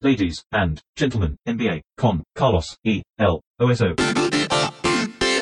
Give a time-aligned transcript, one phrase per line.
[0.00, 3.02] Ladies and gentlemen, NBA con Carlos E.
[3.16, 3.40] L.
[3.58, 3.96] OSO.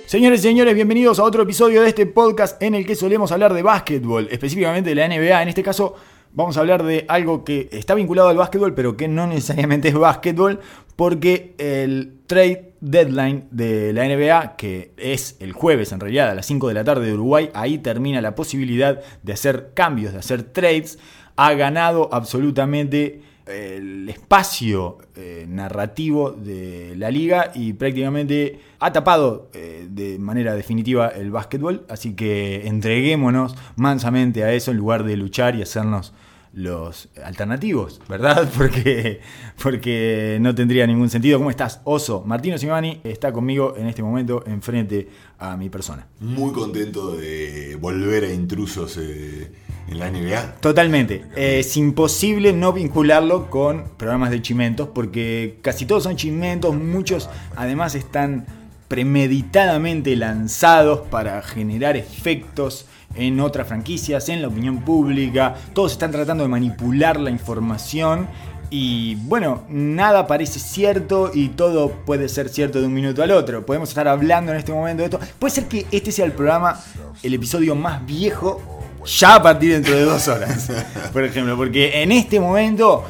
[0.07, 3.53] Señores y señores, bienvenidos a otro episodio de este podcast en el que solemos hablar
[3.53, 5.43] de básquetbol, específicamente de la NBA.
[5.43, 5.95] En este caso
[6.33, 9.95] vamos a hablar de algo que está vinculado al básquetbol, pero que no necesariamente es
[9.95, 10.61] básquetbol,
[10.97, 16.47] porque el trade deadline de la NBA, que es el jueves en realidad a las
[16.47, 20.45] 5 de la tarde de Uruguay, ahí termina la posibilidad de hacer cambios, de hacer
[20.45, 20.99] trades,
[21.37, 29.87] ha ganado absolutamente el espacio eh, narrativo de la liga y prácticamente ha tapado eh,
[29.89, 35.55] de manera definitiva el básquetbol, así que entreguémonos mansamente a eso en lugar de luchar
[35.55, 36.13] y hacernos
[36.57, 38.51] los alternativos, ¿verdad?
[38.57, 39.21] Porque,
[39.63, 41.39] porque no tendría ningún sentido.
[41.39, 42.23] ¿Cómo estás, Oso?
[42.25, 45.07] Martino Simani está conmigo en este momento enfrente
[45.39, 46.07] a mi persona.
[46.21, 49.53] Muy contento de volver a intrusos eh,
[49.89, 50.57] en la NBA.
[50.61, 51.25] Totalmente.
[51.37, 57.29] Eh, es imposible no vincularlo con programas de chimentos porque casi todos son chimentos, muchos
[57.55, 58.47] además están
[58.89, 66.45] premeditadamente lanzados para generar efectos en otras franquicias, en la opinión pública, todos están tratando
[66.45, 68.29] de manipular la información
[68.69, 73.65] y bueno, nada parece cierto y todo puede ser cierto de un minuto al otro.
[73.65, 75.21] Podemos estar hablando en este momento de esto.
[75.39, 76.81] Puede ser que este sea el programa,
[77.23, 78.61] el episodio más viejo
[79.07, 80.71] ya a partir dentro de dos horas,
[81.13, 83.05] por ejemplo, porque en este momento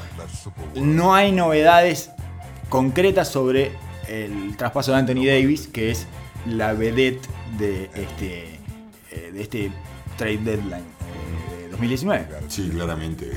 [0.74, 2.10] no hay novedades
[2.68, 3.72] concretas sobre
[4.08, 6.06] el traspaso de Anthony Davis, que es
[6.46, 7.26] la vedette
[7.58, 8.60] de este,
[9.10, 9.72] eh, de este
[10.16, 12.26] trade deadline eh, de 2019.
[12.48, 13.30] Sí, claramente,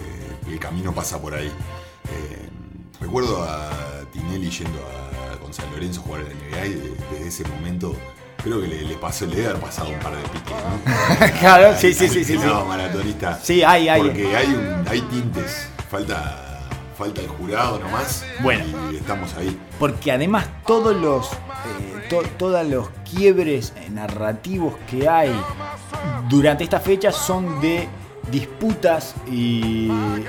[0.48, 1.48] el camino pasa por ahí.
[1.48, 2.50] Eh,
[3.02, 3.70] recuerdo a
[4.14, 7.96] Tinelli yendo a, con San Lorenzo jugar en NBA y de- desde ese momento
[8.44, 11.32] creo que le, le pasó, le debe haber pasado un par de piques, ¿no?
[11.40, 12.38] claro, sí, sí, sí, sí.
[12.38, 12.46] sí.
[12.46, 13.40] No, maratonista.
[13.42, 14.02] Sí, hay, hay.
[14.02, 16.68] Porque hay, un, hay tintes, falta,
[16.98, 18.24] falta el jurado nomás.
[18.42, 18.64] Bueno.
[18.92, 19.58] Y estamos ahí.
[19.78, 25.32] Porque además todos los, eh, to- todos los quiebres narrativos que hay
[26.30, 27.88] durante esta fecha son de
[28.32, 30.24] disputas y eh,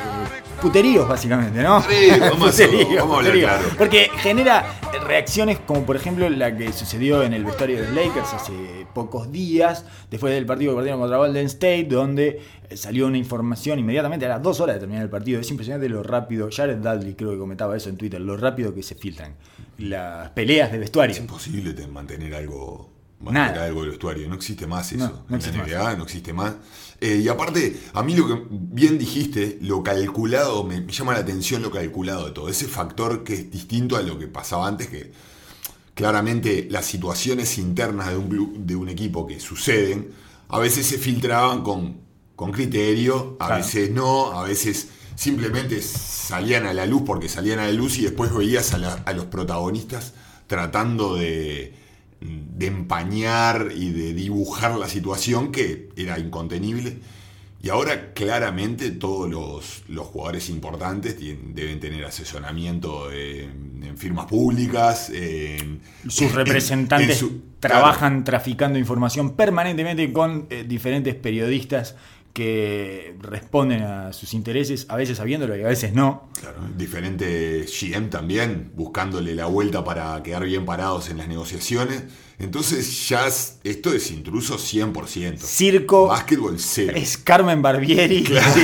[0.60, 1.80] puteríos básicamente, ¿no?
[1.82, 1.88] Sí,
[2.20, 3.50] vamos Puteríos, vamos a hablar puteríos.
[3.50, 3.68] claro.
[3.78, 8.34] Porque genera reacciones como por ejemplo la que sucedió en el vestuario de los Lakers
[8.34, 8.52] hace
[8.94, 12.40] pocos días, después del partido que perdieron contra Golden State, donde
[12.74, 15.40] salió una información inmediatamente a las dos horas de terminar el partido.
[15.40, 18.82] Es impresionante lo rápido, Jared Dudley creo que comentaba eso en Twitter, lo rápido que
[18.82, 19.34] se filtran
[19.78, 21.14] las peleas de vestuario.
[21.14, 23.64] Es imposible te- mantener algo, mantener Nada.
[23.66, 24.28] algo del vestuario.
[24.28, 25.04] No existe más eso.
[25.08, 26.54] No, no existe en la NBA no existe más.
[27.00, 31.20] Eh, y aparte, a mí lo que bien dijiste, lo calculado, me, me llama la
[31.20, 32.48] atención lo calculado de todo.
[32.48, 35.12] Ese factor que es distinto a lo que pasaba antes, que
[35.94, 40.12] claramente las situaciones internas de un, club- de un equipo que suceden,
[40.48, 42.00] a veces se filtraban con,
[42.36, 43.64] con criterio, a Claro.
[43.64, 48.02] veces no, a veces simplemente salían a la luz porque salían a la luz y
[48.02, 50.14] después veías a, la- a los protagonistas
[50.46, 51.74] tratando de,
[52.20, 56.98] de empañar y de dibujar la situación que era incontenible.
[57.62, 64.26] Y ahora claramente todos los, los jugadores importantes tienen- deben tener asesoramiento en, en firmas
[64.26, 65.10] públicas.
[65.12, 71.96] en- Sus en- representantes en su- trabajan traficando información permanentemente con eh, diferentes periodistas
[72.32, 76.28] que responden a sus intereses, a veces sabiéndolo y a veces no.
[76.40, 82.04] Claro, diferentes GM también, buscándole la vuelta para quedar bien parados en las negociaciones.
[82.38, 85.38] Entonces ya es- esto es intruso 100%.
[85.44, 86.92] Circo Básquetbol cero.
[86.96, 88.60] es Carmen Barbieri Claro.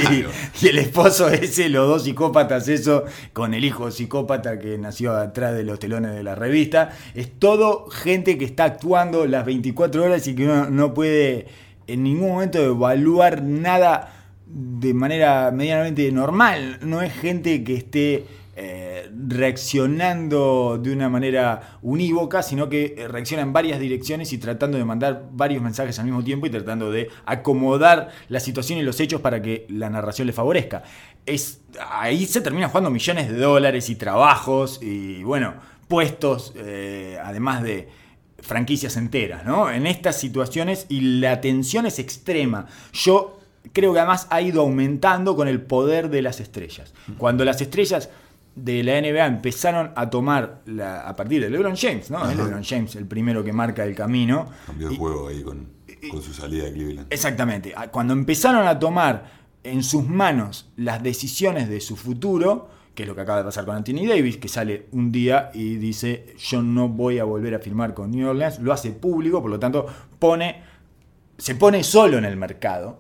[0.60, 5.15] y, y el esposo ese, los dos psicópatas, eso, con el hijo psicópata que nació
[5.15, 6.97] atrás de los telones de la revista.
[7.15, 11.47] Es todo gente que está actuando las 24 horas y que uno no puede
[11.87, 14.13] en ningún momento evaluar nada
[14.47, 16.79] de manera medianamente normal.
[16.83, 18.25] No es gente que esté
[18.59, 24.79] eh, reaccionando de una manera unívoca, sino que eh, reacciona en varias direcciones y tratando
[24.79, 28.99] de mandar varios mensajes al mismo tiempo y tratando de acomodar la situación y los
[28.99, 30.85] hechos para que la narración le favorezca.
[31.27, 31.61] Es,
[31.91, 35.56] ahí se termina jugando millones de dólares y trabajos y bueno,
[35.87, 37.89] puestos, eh, además de
[38.46, 39.70] franquicias enteras, ¿no?
[39.70, 42.66] En estas situaciones y la tensión es extrema.
[42.93, 43.40] Yo
[43.72, 46.94] creo que además ha ido aumentando con el poder de las estrellas.
[47.19, 48.08] Cuando las estrellas
[48.54, 52.28] de la NBA empezaron a tomar la- a partir de LeBron James, ¿no?
[52.31, 54.48] Es LeBron James el primero que marca el camino.
[54.66, 55.66] Cambió el juego ahí con,
[56.10, 57.06] con su salida de Cleveland.
[57.12, 57.75] Exactamente.
[57.76, 59.31] Ah, Cuando empezaron a tomar
[59.62, 63.66] en sus manos las decisiones de su futuro, que es lo que acaba de pasar
[63.66, 67.58] con Anthony Davis, que sale un día y dice yo no voy a volver a
[67.58, 69.87] firmar con New Orleans, lo hace público, por lo tanto
[70.19, 70.62] pone,
[71.37, 72.98] se pone solo en el mercado,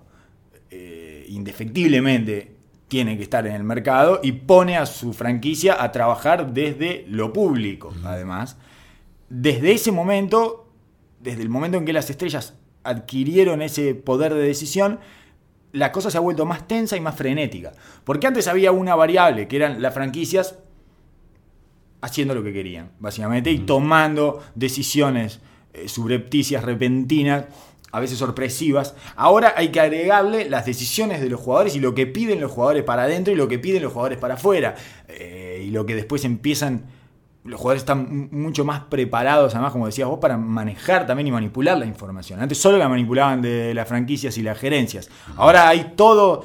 [0.70, 2.56] eh, indefectiblemente
[2.88, 7.32] tiene que estar en el mercado y pone a su franquicia a trabajar desde lo
[7.32, 8.58] público, además.
[9.30, 10.68] Desde ese momento,
[11.20, 12.54] desde el momento en que las estrellas
[12.84, 15.00] adquirieron ese poder de decisión,
[15.76, 17.72] la cosa se ha vuelto más tensa y más frenética.
[18.04, 20.58] Porque antes había una variable, que eran las franquicias
[22.00, 25.40] haciendo lo que querían, básicamente, y tomando decisiones
[25.74, 27.44] eh, subrepticias, repentinas,
[27.92, 28.94] a veces sorpresivas.
[29.16, 32.82] Ahora hay que agregarle las decisiones de los jugadores y lo que piden los jugadores
[32.82, 34.74] para adentro y lo que piden los jugadores para afuera.
[35.08, 36.84] Eh, y lo que después empiezan
[37.46, 41.78] los jugadores están mucho más preparados, además, como decías vos, para manejar también y manipular
[41.78, 42.40] la información.
[42.40, 45.08] Antes solo la manipulaban de las franquicias y las gerencias.
[45.36, 46.44] Ahora hay todo,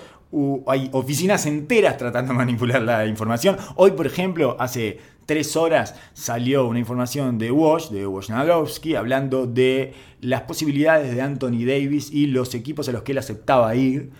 [0.67, 3.57] hay oficinas enteras tratando de manipular la información.
[3.75, 9.93] Hoy, por ejemplo, hace tres horas salió una información de Wash, de Wojnarowski, hablando de
[10.21, 14.11] las posibilidades de Anthony Davis y los equipos a los que él aceptaba ir.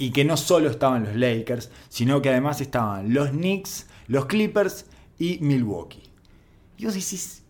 [0.00, 4.86] Y que no solo estaban los Lakers, sino que además estaban los Knicks, los Clippers
[5.18, 6.07] y Milwaukee.
[6.78, 7.42] Y vos decís,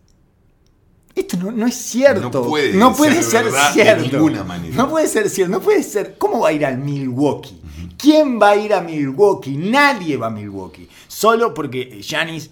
[1.15, 2.21] esto no, es cierto.
[2.21, 4.03] No puede, no puede ser, cierto.
[4.03, 4.75] De ninguna manera.
[4.75, 5.51] No puede ser cierto.
[5.51, 6.17] No puede ser.
[6.17, 7.61] ¿Cómo va a ir al Milwaukee?
[7.97, 9.57] ¿Quién va a ir a Milwaukee?
[9.57, 10.87] Nadie va a Milwaukee.
[11.07, 12.49] Solo porque Janis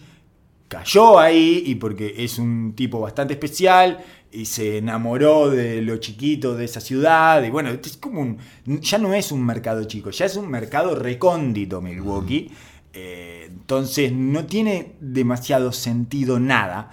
[0.68, 6.56] cayó ahí y porque es un tipo bastante especial y se enamoró de lo chiquito
[6.56, 7.44] de esa ciudad.
[7.44, 10.96] Y bueno, es como un, ya no es un mercado chico, ya es un mercado
[10.96, 12.52] recóndito Milwaukee.
[13.00, 16.92] Eh, entonces no tiene demasiado sentido nada.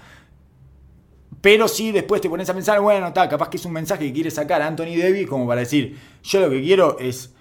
[1.41, 4.13] Pero sí, después te pones a pensar, bueno, está, capaz que es un mensaje que
[4.13, 7.33] quiere sacar a Anthony Davis como para decir, yo lo que quiero es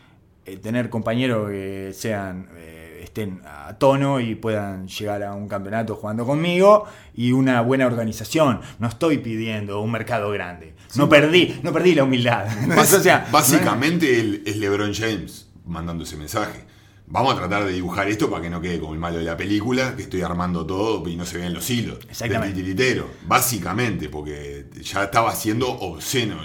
[0.45, 5.95] eh, tener compañeros que sean eh, estén a tono y puedan llegar a un campeonato
[5.95, 8.61] jugando conmigo y una buena organización.
[8.79, 10.73] No estoy pidiendo un mercado grande.
[10.95, 12.47] no perdí, no perdí la humildad.
[13.31, 16.72] básicamente es LeBron James mandando ese mensaje
[17.07, 19.37] vamos a tratar de dibujar esto para que no quede como el malo de la
[19.37, 21.99] película, que estoy armando todo y no se vean los hilos.
[22.09, 22.55] Exactamente.
[22.55, 26.41] titiritero, básicamente, porque ya estaba siendo obsceno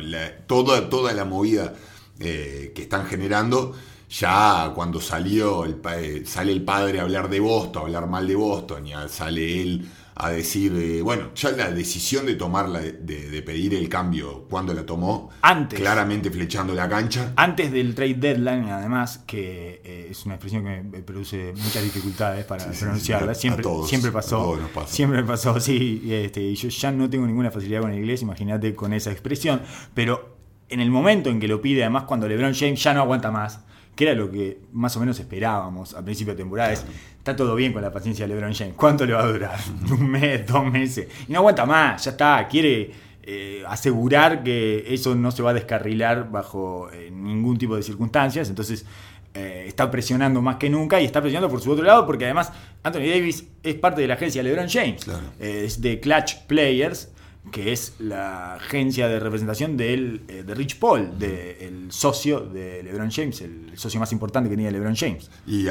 [0.47, 1.75] toda, toda la movida
[2.19, 3.75] eh, que están generando.
[4.11, 8.27] Ya cuando salió el, eh, sale el padre a hablar de Boston, a hablar mal
[8.27, 9.89] de Boston, y sale él
[10.21, 14.85] a decir, eh, bueno, ya la decisión de tomarla, de, pedir el cambio, cuando la
[14.85, 17.33] tomó, antes, claramente flechando la cancha.
[17.37, 22.45] Antes del trade deadline, además, que eh, es una expresión que me produce muchas dificultades
[22.45, 27.53] para pronunciarla, siempre, siempre pasó, siempre pasó, sí, este, y yo ya no tengo ninguna
[27.53, 29.63] facilidad con el inglés, imagínate con esa expresión,
[29.95, 30.37] pero
[30.69, 33.61] en el momento en que lo pide, además cuando LeBron James ya no aguanta más,
[33.99, 37.73] que era lo que más o menos esperábamos a principio de temporada, está todo bien
[37.73, 38.75] con la paciencia de LeBron James.
[38.77, 39.59] ¿Cuánto le va a durar?
[39.91, 41.09] ¿Un mes, dos meses?
[41.27, 42.47] Y no aguanta más, ya está.
[42.47, 42.93] Quiere
[43.25, 48.49] eh, asegurar que eso no se va a descarrilar bajo eh, ningún tipo de circunstancias.
[48.49, 48.87] Entonces
[49.35, 52.53] eh, está presionando más que nunca y está presionando por su otro lado porque además
[52.85, 55.05] Anthony Davis es parte de la agencia LeBron James.
[55.41, 57.09] es de Clutch Players
[57.51, 63.41] que es la agencia de representación de, de Rich Paul, del socio de LeBron James,
[63.41, 65.31] el socio más importante que tenía LeBron James.
[65.47, 65.67] Y,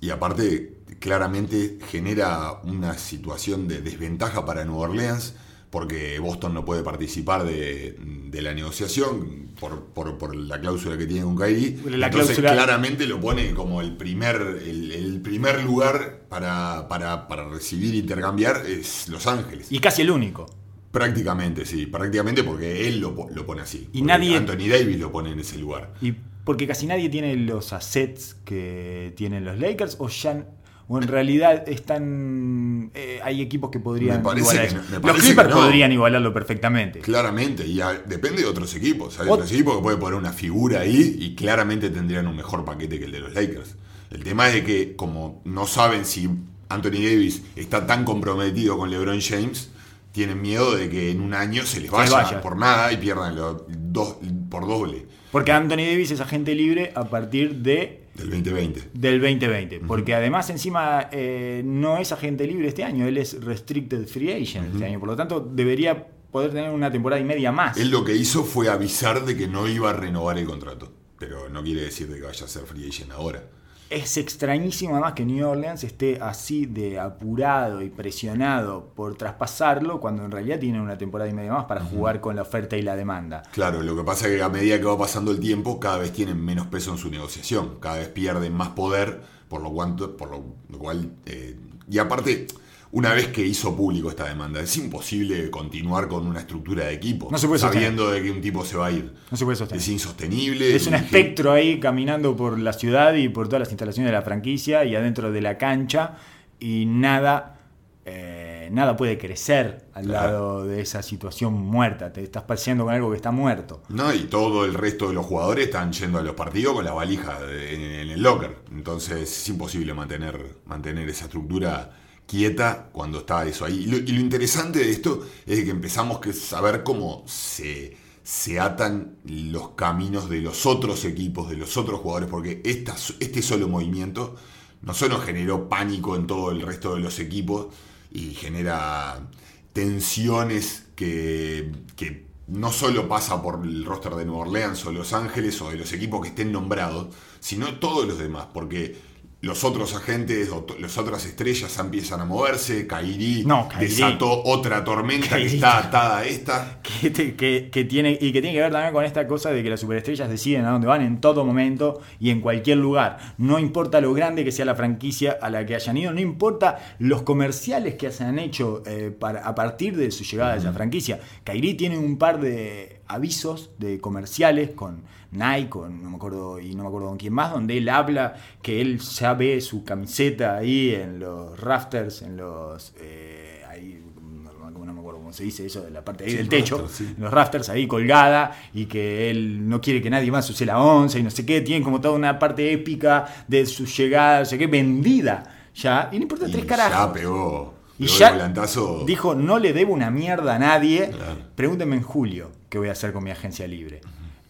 [0.00, 5.34] y aparte, claramente genera una situación de desventaja para Nueva Orleans
[5.70, 7.96] porque Boston no puede participar de,
[8.32, 11.78] la negociación por, la cláusula que tiene con Kyrie.
[11.86, 18.66] Entonces claramente lo pone como el primer, el, primer lugar para, para, recibir e intercambiar
[18.66, 19.68] es Los Ángeles.
[19.70, 20.46] Y casi el único.
[20.90, 23.88] Prácticamente, sí, prácticamente porque él lo, pone así.
[23.92, 24.36] Y nadie...
[24.36, 25.94] Anthony Davis lo pone en ese lugar.
[26.00, 30.46] Y porque casi nadie tiene los assets que tienen los Lakers o ya
[30.92, 36.98] o en realidad están eh, hay equipos que podrían igualar los Clippers podrían igualarlo perfectamente.
[36.98, 39.20] Claramente y depende de otros equipos.
[39.20, 42.98] Hay otros equipos que pueden poner una figura ahí y claramente tendrían un mejor paquete
[42.98, 43.76] que el de los Lakers.
[44.10, 46.28] El tema es de que como no saben si
[46.68, 49.70] Anthony Davis está tan comprometido con LeBron James
[50.12, 53.36] tienen miedo de que en un año se les vaya, por nada y pierdan
[53.68, 54.16] dos,
[54.48, 55.06] por doble.
[55.30, 58.08] Porque Anthony Davis es agente libre a partir de...
[58.14, 58.90] Del 2020.
[58.92, 59.80] Del 2020.
[59.80, 64.74] Porque además encima eh, no es agente libre este año, él es restricted free agent
[64.74, 64.98] este año.
[64.98, 67.76] Por lo tanto, debería poder tener una temporada y media más.
[67.76, 70.92] Él lo que hizo fue avisar de que no iba a renovar el contrato.
[71.18, 73.42] Pero no quiere decir de que vaya a ser free agent ahora
[73.90, 80.24] es extrañísimo además que New Orleans esté así de apurado y presionado por traspasarlo cuando
[80.24, 82.94] en realidad tiene una temporada y media más para jugar con la oferta y la
[82.94, 83.42] demanda.
[83.52, 86.12] Claro, lo que pasa es que a medida que va pasando el tiempo cada vez
[86.12, 90.30] tienen menos peso en su negociación, cada vez pierden más poder, por lo, cuanto, por
[90.30, 91.10] lo, cual...
[91.26, 91.56] Eh,
[91.90, 92.46] y aparte,
[92.92, 94.60] una vez que hizo público esta demanda.
[94.60, 98.40] Es imposible continuar con una estructura de equipo No se puede sabiendo de que un
[98.40, 99.12] tipo se va a ir.
[99.30, 99.80] No se puede sostener.
[99.80, 100.74] Es insostenible.
[100.74, 104.22] Es un espectro ahí caminando por la ciudad y por todas las instalaciones de la
[104.22, 106.16] franquicia y adentro de la cancha
[106.58, 107.58] y nada,
[108.04, 110.26] eh, nada puede crecer al Claro.
[110.32, 112.12] lado de esa situación muerta.
[112.12, 113.82] Te estás paseando con algo que está muerto.
[113.88, 116.92] No, y todo el resto de los jugadores están yendo a los partidos con la
[116.92, 118.56] valija en el locker.
[118.72, 121.90] Entonces es imposible mantener, mantener esa estructura
[122.30, 123.80] quieta cuando está eso ahí.
[123.80, 129.70] Y lo, interesante de esto es que empezamos que saber cómo se, se atan los
[129.70, 134.36] caminos de los otros equipos, de los otros jugadores, porque esta, este solo movimiento
[134.82, 137.66] no solo generó pánico en todo el resto de los equipos
[138.12, 139.28] y genera
[139.72, 145.60] tensiones que, que no solo pasa por el roster de Nueva Orleans o Los Ángeles
[145.62, 147.08] o de los equipos que estén nombrados,
[147.40, 149.09] sino todos los demás, porque
[149.42, 155.46] los otros agentes las otras estrellas empiezan a moverse, Kairi No, desató otra tormenta que
[155.46, 156.80] está atada a esta.
[157.00, 159.62] Que, te- que- que tiene, y que tiene que ver también con esta cosa de
[159.62, 163.16] que las superestrellas deciden a dónde van en todo momento y en cualquier lugar.
[163.38, 166.96] No importa lo grande que sea la franquicia a la que hayan ido, no importa
[166.98, 170.72] los comerciales que se han hecho eh, para, a partir de su llegada a esa
[170.74, 171.18] franquicia.
[171.44, 175.02] Kairi tiene un par de avisos de comerciales con
[175.32, 178.34] Nike, con, no me acuerdo, y no me acuerdo con quién más, donde él habla
[178.62, 182.92] que él ya ve su camiseta ahí en los rafters, en los...
[183.00, 186.36] eh, ahí, no, no me acuerdo cómo se dice eso, de la parte ahí Sí,
[186.36, 187.14] del techo, rafters, sí.
[187.18, 191.18] los rafters ahí colgada y que él no quiere que nadie más use la once
[191.18, 194.58] y no sé qué, tienen como toda una parte épica de su llegada, no sé
[194.58, 197.10] qué, vendida ya, y no importa Y tres ya carajos.
[197.12, 199.04] pegó, Y ya volantazo.
[199.06, 201.10] dijo, no le debo una mierda a nadie.
[201.10, 201.36] Claro.
[201.54, 204.00] Pregúntenme en julio qué voy a hacer con mi agencia libre.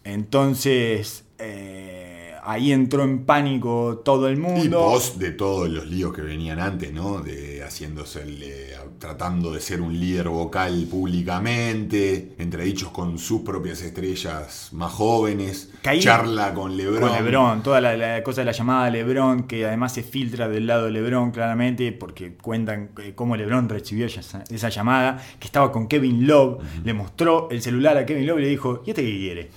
[0.03, 2.00] Entonces, eh,
[2.43, 4.79] ahí entró en pánico todo el Y mundo.
[4.79, 7.19] post de todos los líos que venían antes, ¿no?
[7.21, 10.87] De haciéndose, el, eh, tratando de ser un líder vocal
[11.35, 17.01] públicamente, entredichos con sus propias estrellas más jóvenes, Caí- charla con Lebron.
[17.01, 20.67] Con Lebron, toda la, la cosa de la llamada Lebron, que además se filtra del
[20.67, 25.71] lado de Lebron claramente, porque cuentan eh, cómo Lebron recibió esa, esa llamada, que estaba
[25.71, 29.03] con Kevin Love, le mostró el celular a Kevin Love y le dijo, ¿y este
[29.03, 29.49] qué quiere?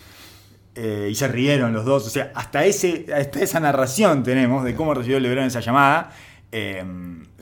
[0.76, 4.75] Eh, y se rieron los dos, o sea, hasta, ese, hasta esa narración tenemos de
[4.75, 6.11] cómo recibió Lebron esa llamada,
[6.50, 6.85] eh,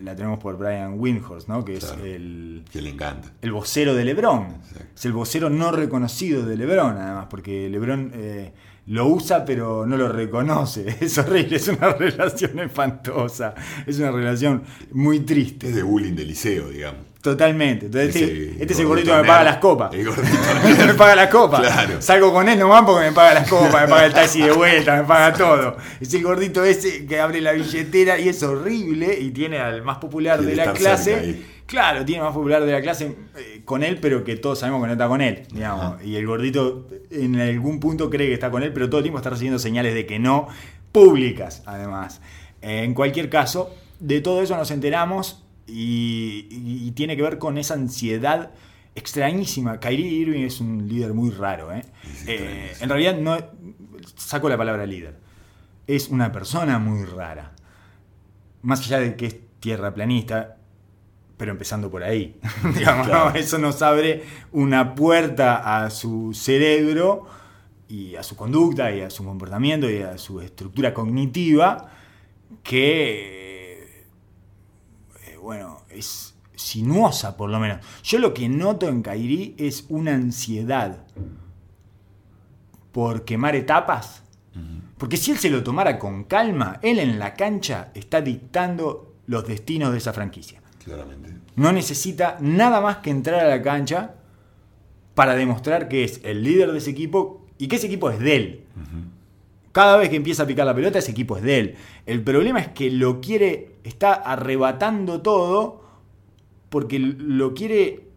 [0.03, 1.65] la tenemos por Brian Windhorst, ¿no?
[1.65, 1.95] que Claro.
[2.05, 3.33] es el, Que le encanta.
[3.41, 4.57] el vocero de Lebron.
[4.63, 4.85] Exacto.
[4.95, 8.53] Es el vocero no reconocido de Lebron, además, porque Lebron eh,
[8.87, 10.97] lo usa pero no lo reconoce.
[11.01, 13.55] Es horrible, es una relación espantosa.
[13.87, 15.69] Es una relación muy triste.
[15.69, 17.01] Es de bullying de liceo, digamos.
[17.23, 17.87] Totalmente.
[17.87, 19.95] Entonces, Ese este, este es el gordito que me paga las copas.
[19.95, 20.27] El gordito
[20.87, 21.61] me paga las copas.
[21.61, 22.03] Claro.
[22.03, 24.97] Salgo con él nomás porque me paga las copas, me paga el taxi de vuelta,
[24.97, 25.77] me paga todo.
[26.01, 29.99] Es el gordito ese que abre la billetera y es horrible y tiene al más
[29.99, 31.43] popular Quiere de la clase.
[31.67, 34.89] Claro, tiene más popular de la clase eh, con él, pero que todos sabemos que
[34.89, 35.45] no está con él.
[35.53, 36.03] Digamos.
[36.05, 39.19] Y el gordito en algún punto cree que está con él, pero todo el tiempo
[39.19, 40.49] está recibiendo señales de que no,
[40.91, 42.21] públicas además.
[42.63, 47.75] Eh, en cualquier caso, de todo eso nos enteramos y, tiene que ver con esa
[47.75, 48.51] ansiedad
[48.95, 49.81] extrañísima.
[49.81, 51.73] Kyrie Irving es un líder muy raro.
[51.73, 51.85] ¿eh?
[52.27, 53.39] Eh, en realidad no
[54.17, 55.17] saco la palabra líder.
[55.87, 57.53] Es una persona muy rara.
[58.63, 60.57] Más allá de que es tierraplanista,
[61.37, 62.39] pero empezando por ahí.
[62.75, 63.31] Digamos, Claro.
[63.31, 63.35] ¿no?
[63.37, 67.27] Eso nos abre una puerta a su cerebro
[67.89, 71.91] y a su conducta y a su comportamiento y a su estructura cognitiva
[72.63, 73.52] que,
[75.43, 77.85] bueno, es sinuosa por lo menos.
[78.03, 81.05] Yo lo que noto en Kairi es una ansiedad
[82.93, 84.23] por quemar etapas.
[84.99, 89.47] Porque si él se lo tomara con calma, él en la cancha está dictando los
[89.49, 90.61] destinos de esa franquicia.
[90.85, 91.35] Claramente.
[91.57, 94.15] No necesita nada más que entrar a la cancha
[95.15, 98.37] para demostrar que es el líder de ese equipo y que ese equipo es de
[98.37, 98.65] él.
[99.73, 101.75] Cada vez que empieza a picar la pelota, ese equipo es de él.
[102.07, 105.83] El problema es que lo quiere, está arrebatando todo
[106.69, 108.09] porque lo quiere,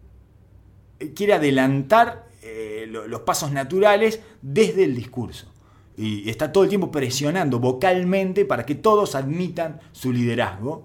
[1.14, 5.52] quiere adelantar eh, lo- los pasos naturales desde el discurso.
[5.96, 10.82] Y está todo el tiempo presionando vocalmente para que todos admitan su liderazgo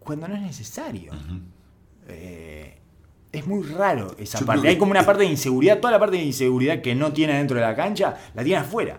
[0.00, 1.12] cuando no es necesario.
[2.08, 2.78] Eh,
[3.30, 4.68] es muy raro esa Yo parte.
[4.68, 5.78] Hay como una parte de inseguridad.
[5.80, 8.98] Toda la parte de inseguridad que no tiene dentro de la cancha, la tiene afuera.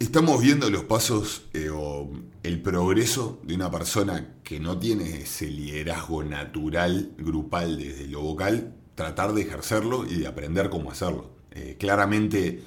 [0.00, 2.10] Estamos viendo los pasos eh, o
[2.42, 8.74] el progreso de una persona que no tiene ese liderazgo natural, grupal desde lo vocal,
[8.94, 11.32] tratar de ejercerlo y de aprender cómo hacerlo.
[11.50, 12.62] Eh, claramente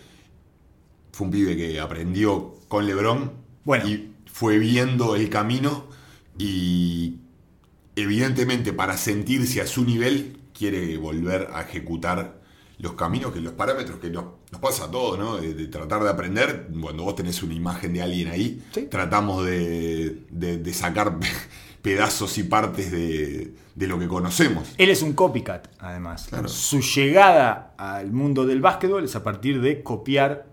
[1.12, 3.32] fue un pibe que aprendió con Lebron
[3.66, 3.90] Bueno.
[3.90, 5.88] y fue viendo el camino
[6.38, 7.18] y,
[7.96, 12.44] evidentemente para sentirse a su nivel, quiere volver a ejecutar
[12.78, 15.38] los caminos, que los parámetros que nos, nos pasa a todos, ¿no?
[15.38, 18.84] De, de tratar de aprender, cuando vos tenés una imagen de alguien ahí, Sí.
[18.90, 21.18] tratamos de, de- de sacar
[21.82, 24.70] pedazos y partes de, de lo que conocemos.
[24.78, 26.28] Él es un copycat, además.
[26.30, 26.48] Claro.
[26.48, 30.48] Su llegada al mundo del básquetbol es a partir de copiar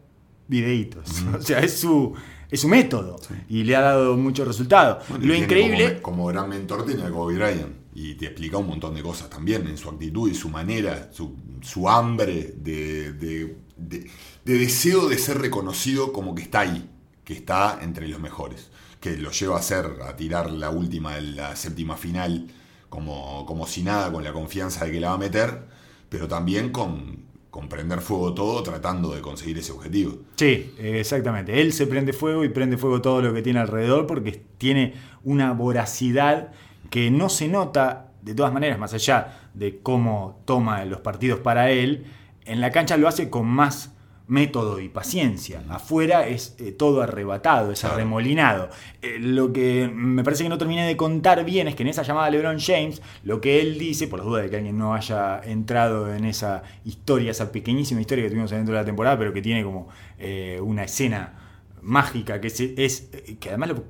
[0.48, 1.22] videitos.
[1.38, 2.14] O sea, es su,
[2.50, 3.16] es su método.
[3.48, 4.98] Y le ha dado mucho resultado.
[5.08, 6.00] Bueno, y Lo increíble.
[6.00, 7.80] Como, como gran mentor tiene a Kobe Bryant.
[7.92, 11.36] Y te explica un montón de cosas también en su actitud y su manera, su,
[11.60, 14.10] su hambre de, de- de-
[14.44, 16.88] de deseo de ser reconocido como que está ahí,
[17.24, 18.70] que está entre los mejores.
[19.00, 22.48] Que lo lleva a hacer, a tirar la última, la séptima final,
[22.90, 25.62] como, como si nada, con la confianza de que la va a meter,
[26.08, 27.18] pero también con,
[27.50, 30.18] con prender fuego todo, tratando de conseguir ese objetivo.
[30.36, 31.60] Sí, exactamente.
[31.62, 34.94] Él se prende fuego y prende fuego todo lo que tiene alrededor porque tiene
[35.24, 36.52] una voracidad
[36.90, 41.70] que no se nota de todas maneras, más allá de cómo toma los partidos para
[41.70, 42.04] él,
[42.44, 43.92] en la cancha lo hace con más
[44.26, 45.60] método y paciencia.
[45.68, 48.70] Afuera es eh, todo arrebatado, es arremolinado.
[49.02, 52.02] Eh, lo que me parece que no terminé de contar bien es que en esa
[52.02, 54.94] llamada a LeBron James, lo que él dice, por las dudas de que alguien no
[54.94, 59.32] haya entrado en esa historia, esa pequeñísima historia que tuvimos dentro de la temporada, pero
[59.32, 61.34] que tiene como eh, una escena
[61.82, 63.08] mágica, que es, es-
[63.40, 63.84] que además lo-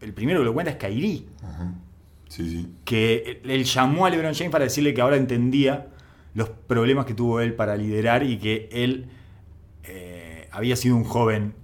[0.00, 1.26] el primero que lo cuenta es Kairi,
[2.28, 2.68] Sí, sí.
[2.84, 5.86] que él llamó a LeBron James para decirle que ahora entendía
[6.36, 9.06] los problemas que tuvo él para liderar y que él
[9.84, 11.54] eh, había sido un joven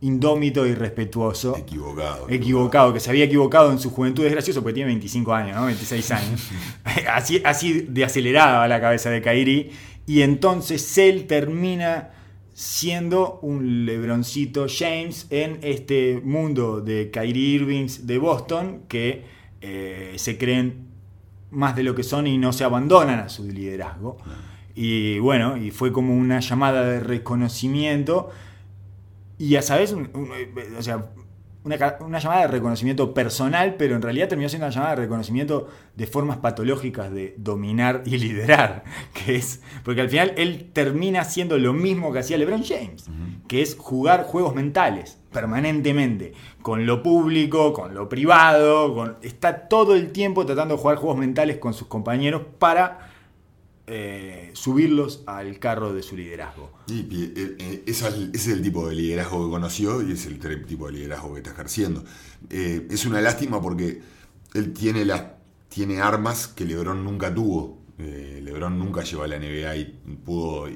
[0.00, 1.54] indómito y respetuoso.
[1.54, 2.30] Equivocado.
[2.30, 4.24] Equivocado, que se había equivocado en su juventud.
[4.24, 5.66] Es gracioso porque tiene 25 años, ¿no?
[5.66, 6.48] 26 años.
[7.12, 9.70] así, así de acelerada va la cabeza de Kairi.
[10.06, 12.12] Y entonces él termina
[12.54, 19.24] siendo un Lebroncito James en este mundo de Kyrie Irvings de Boston que
[19.60, 20.87] eh, se creen
[21.50, 24.16] más de lo que son y no se abandonan a su liderazgo.
[24.74, 28.30] Y bueno, y fue como una llamada de reconocimiento
[29.38, 30.30] y a sabes, un- un-
[30.76, 31.06] o sea,
[31.64, 35.68] una, una llamada de reconocimiento personal, pero en realidad terminó siendo una llamada de reconocimiento
[35.96, 41.58] de formas patológicas de dominar y liderar, que es, porque al final él termina haciendo
[41.58, 43.06] lo mismo que hacía LeBron James,
[43.48, 49.94] que es jugar juegos mentales permanentemente, con lo público, con lo privado, con, está todo
[49.94, 53.08] el tiempo tratando de jugar juegos mentales con sus compañeros para
[53.90, 56.70] eh, subirlos al carro de su liderazgo.
[56.90, 60.92] Eh, eh, ese es el tipo de liderazgo que conoció y es el tipo de
[60.92, 62.04] liderazgo que está ejerciendo.
[62.50, 64.02] Es una lástima porque
[64.52, 65.38] él tiene, la,
[65.70, 67.78] tiene armas que Lebron nunca tuvo.
[67.96, 69.84] Lebron nunca llegó a la NBA y
[70.22, 70.68] pudo,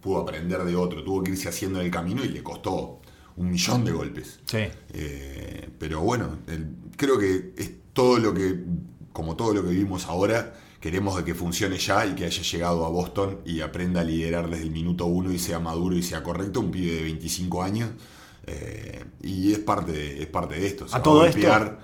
[0.00, 1.02] pudo aprender de otro.
[1.02, 2.99] Tuvo que irse haciendo el camino y le costó
[3.40, 4.40] un millón de golpes.
[4.44, 4.64] Sí.
[4.92, 8.64] Eh, pero bueno, el- creo que es todo lo que,
[9.12, 12.84] como todo lo que vivimos ahora, queremos de que funcione ya y que haya llegado
[12.86, 16.22] a Boston y aprenda a liderar desde el minuto uno y sea maduro y sea
[16.22, 17.90] correcto, un pibe de 25 años.
[18.46, 20.86] eh, y es parte de, es parte de esto.
[20.92, 21.40] A todo, esto,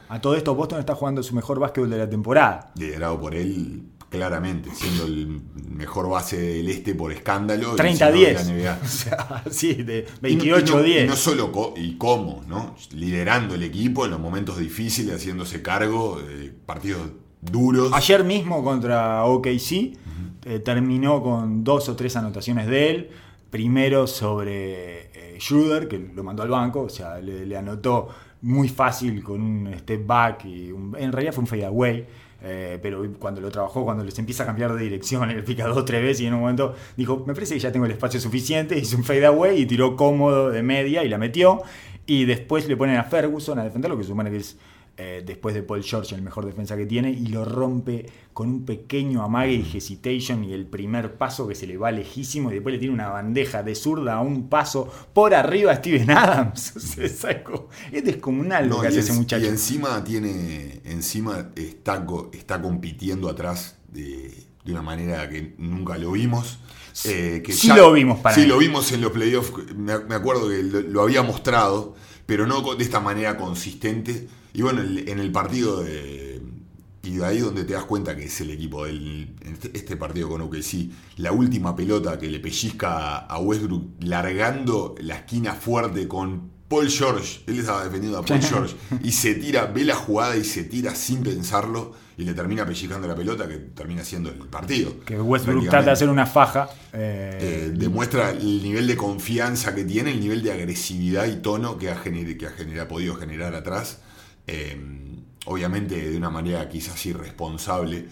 [0.08, 2.72] a todo esto, Boston está jugando su mejor básquetbol de la temporada.
[2.76, 3.82] liderado por él
[4.16, 7.74] claramente, siendo el mejor base del este por escándalo.
[7.74, 8.46] y 30 a siendo de 10.
[8.46, 8.80] la NBA.
[8.84, 11.04] O sea, sí, de Y no- 28 y no, 10.
[11.04, 12.74] y no solo y cómo, ¿no?
[12.92, 17.02] Liderando el equipo en los momentos difíciles, haciéndose cargo de partidos
[17.40, 17.92] duros.
[17.92, 19.96] Ayer mismo contra OKC
[20.44, 23.10] eh, terminó con dos o tres anotaciones de él.
[23.50, 28.08] Primero sobre eh, Schroeder, que lo mandó al banco, o sea, le, le anotó
[28.42, 32.06] muy fácil con un step back y un- en realidad fue un fade away.
[32.42, 35.84] Eh, pero cuando lo trabajó, cuando les empieza a cambiar de dirección, él pica dos
[35.84, 38.78] tres veces y en un momento dijo, me parece que ya tengo el espacio suficiente,
[38.78, 41.62] hizo un fade away y tiró cómodo de media y la metió.
[42.08, 44.56] Y después le ponen a Ferguson a defenderlo, que se supone que es
[44.98, 48.64] eh, después de Paul George el mejor defensa que tiene, y lo rompe con un
[48.64, 52.72] pequeño amague y hesitation y el primer paso que se le va lejísimo y después
[52.74, 56.72] le tiene una bandeja de zurda a un paso por arriba a Steven Adams.
[56.76, 57.04] O sea,
[57.92, 59.44] es, descomunal lo que hace en- ese muchacho.
[59.44, 60.80] y encima tiene.
[60.84, 64.32] Encima está, está compitiendo atrás de,
[64.64, 66.58] de una manera que nunca lo vimos.
[67.04, 68.46] eh, que Sí lo vimos para Sí, mí.
[68.46, 69.52] lo vimos en los playoffs.
[69.76, 71.94] Me, me acuerdo que lo, lo había mostrado,
[72.26, 74.28] pero no de esta manera consistente.
[74.52, 76.42] Y bueno, en el partido de.
[77.02, 80.28] Y de ahí donde te das cuenta que es el equipo del este, este partido
[80.28, 86.50] con OKC, la última pelota que le pellizca a Westbrook largando la esquina fuerte con
[86.68, 90.42] Paul George, él estaba defendiendo a Paul George y se tira, ve la jugada y
[90.42, 95.00] se tira sin pensarlo y le termina pellizcando la pelota que termina siendo el partido.
[95.04, 96.68] Que Westbrook trata de hacer una faja.
[96.92, 101.76] eh, Eh, demuestra el nivel de confianza que tiene, el nivel de agresividad y tono
[101.76, 103.98] que ha, gener- que ha genera- podido generar atrás.
[104.46, 104.80] Eh,
[105.46, 108.06] obviamente de una manera quizás irresponsable,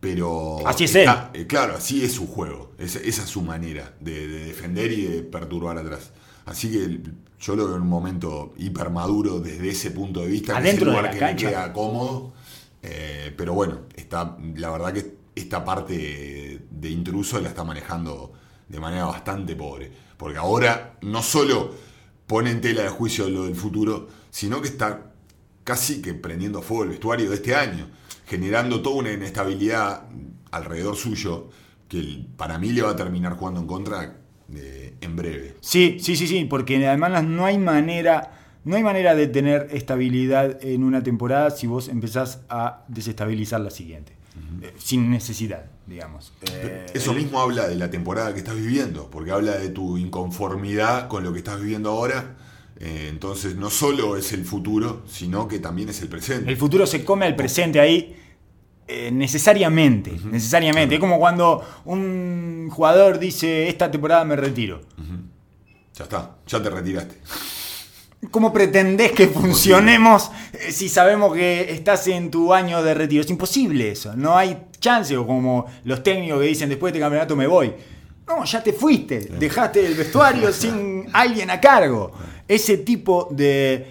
[0.00, 0.58] pero...
[0.66, 4.44] Así es está- claro, así es su juego, esa, esa es su manera de, de
[4.46, 6.12] defender y de perturbar atrás.
[6.44, 7.00] Así que
[7.40, 10.78] yo lo veo en un momento hipermaduro desde ese punto de vista, que Adentro es
[10.78, 11.46] de el lugar la que cancha.
[11.46, 12.34] le queda cómodo,
[12.88, 18.32] eh, pero bueno, está, la verdad que esta parte de intruso la está manejando
[18.68, 21.74] de manera bastante pobre, porque ahora no solo
[22.26, 25.12] pone en tela de juicio lo del futuro, sino que está
[25.64, 27.88] casi que prendiendo fuego el vestuario de este año,
[28.26, 30.04] generando toda una inestabilidad
[30.50, 31.50] alrededor suyo
[31.88, 34.16] que para mí le va a terminar jugando en contra
[34.54, 35.56] eh, en breve.
[35.60, 40.58] Sí, sí, sí, sí, porque además no hay manera, no hay manera de tener estabilidad
[40.62, 44.12] en una temporada si vos empezás a desestabilizar la siguiente,
[44.60, 46.32] Eh, sin necesidad, digamos.
[46.52, 51.06] Eh, Eso mismo habla de la temporada que estás viviendo, porque habla de tu inconformidad
[51.08, 52.36] con lo que estás viviendo ahora.
[52.78, 56.50] Eh, entonces no solo es el futuro, sino que también es el presente.
[56.50, 58.16] El futuro se come al presente ahí
[58.88, 60.96] eh, necesariamente, necesariamente.
[60.96, 64.80] Es como cuando un jugador dice, esta temporada me retiro.
[65.94, 67.16] Ya está, ya te retiraste.
[68.30, 73.22] ¿Cómo pretendés que funcionemos eh, si sabemos que estás en tu año de retiro?
[73.22, 77.04] Es imposible eso, no hay chance, o como los técnicos que dicen después de este
[77.04, 77.72] campeonato me voy.
[78.26, 82.12] No, ya te fuiste, dejaste el vestuario sin alguien a cargo.
[82.48, 83.86] Ese tipo de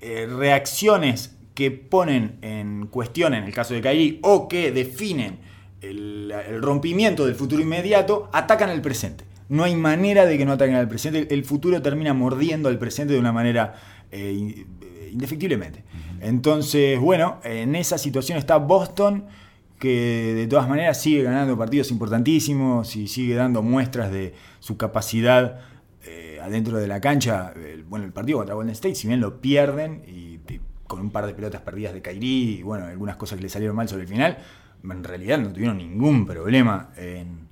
[0.00, 5.38] eh, reacciones que ponen en cuestión, en el caso de Kyrie, o que definen
[5.80, 9.29] el, el rompimiento del futuro inmediato, atacan el presente.
[9.50, 11.26] No hay manera de que no ataquen al presente.
[11.34, 13.74] El futuro termina mordiendo al presente de una manera
[14.10, 15.84] eh, eh, indefectiblemente.
[16.20, 19.26] Entonces, bueno, en esa situación está Boston,
[19.78, 25.60] que de todas maneras sigue ganando partidos importantísimos y sigue dando muestras de su capacidad
[26.06, 27.52] eh, adentro de la cancha.
[27.56, 31.10] El- bueno, el partido contra Golden State, si bien lo pierden y, y con un
[31.10, 34.02] par de pelotas perdidas de Kyrie y bueno, algunas cosas que le salieron mal sobre
[34.02, 34.38] el final,
[34.84, 37.48] en realidad no tuvieron ningún problema en,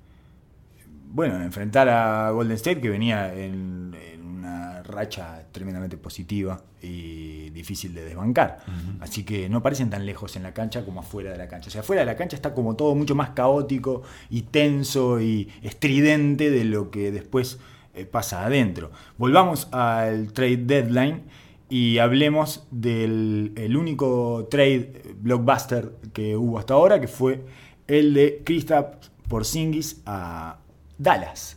[1.10, 7.50] bueno, en enfrentar a Golden State, que venía en, en una racha tremendamente positiva y
[7.50, 8.58] difícil de desbancar.
[9.00, 11.68] Así que no parecen tan lejos en la cancha como afuera de la cancha.
[11.68, 15.50] O sea, afuera de la cancha está como todo mucho más caótico y tenso y
[15.62, 17.58] estridente de lo que después
[17.94, 18.90] eh, pasa adentro.
[19.16, 21.22] Volvamos al trade deadline
[21.68, 27.44] y hablemos del el único trade blockbuster que hubo hasta ahora, que fue
[27.86, 30.58] el de Kristaps Porzingis a
[30.98, 31.56] Dallas.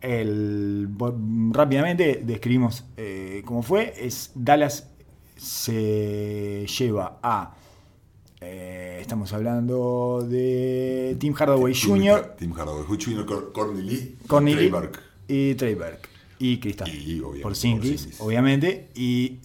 [0.00, 0.88] El,
[1.52, 3.92] rápidamente describimos eh, cómo fue.
[3.98, 4.86] Es Dallas
[5.36, 7.54] se lleva a.
[8.40, 14.16] eh, estamos hablando de Tim Hardaway Jr., Tim Hardaway Jr., Cor- Courtney Lee,
[15.26, 16.08] y Trey Burke.
[16.40, 18.20] Y Kristaps Y, obviamente, Porzingis, Porzingis.
[18.20, 18.88] obviamente.
[18.94, 19.38] Y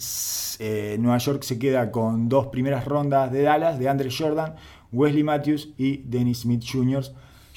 [0.59, 4.55] eh, Nueva York se queda con dos primeras rondas de Dallas, de Andre Jordan,
[4.91, 7.03] Wesley Matthews y Dennis Smith Jr.,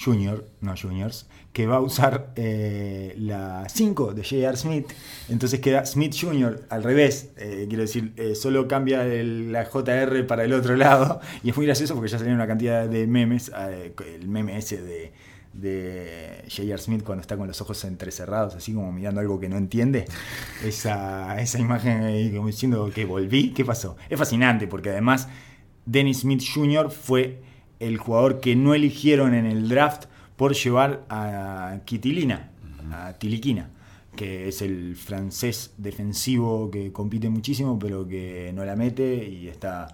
[0.02, 4.58] Jr., no Juniors, que va a usar eh, la 5 de J.R.
[4.58, 4.88] Smith.
[5.30, 6.66] Entonces queda Smith Jr.
[6.68, 7.30] al revés.
[7.38, 11.18] eh, quiero decir, eh, solo cambia el- la JR para el otro lado.
[11.42, 13.50] Y es muy gracioso porque ya salieron una cantidad de memes.
[14.20, 15.12] el meme ese de
[15.54, 16.76] de J.R.
[16.76, 20.04] Smith cuando está con los ojos entrecerrados, así como mirando algo que no entiende.
[20.62, 23.96] Esa, esa imagen ahí como diciendo que volví, ¿qué pasó?
[24.10, 25.28] Es fascinante porque además
[25.86, 26.90] Dennis Smith Jr.
[26.90, 27.40] fue
[27.80, 30.04] el jugador que no eligieron en el draft
[30.36, 32.50] por llevar a Kitilina,
[32.92, 33.70] a Tiliquina,
[34.14, 39.88] que es el francés defensivo que compite muchísimo, pero que no la mete y está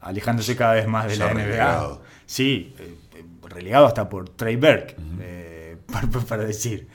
[0.00, 1.42] alejándose cada vez más de Ya la NBA.
[1.44, 2.02] relegado.
[2.26, 6.88] Sí, eh, eh, relegado hasta por Trey Burke, eh, para, para decir.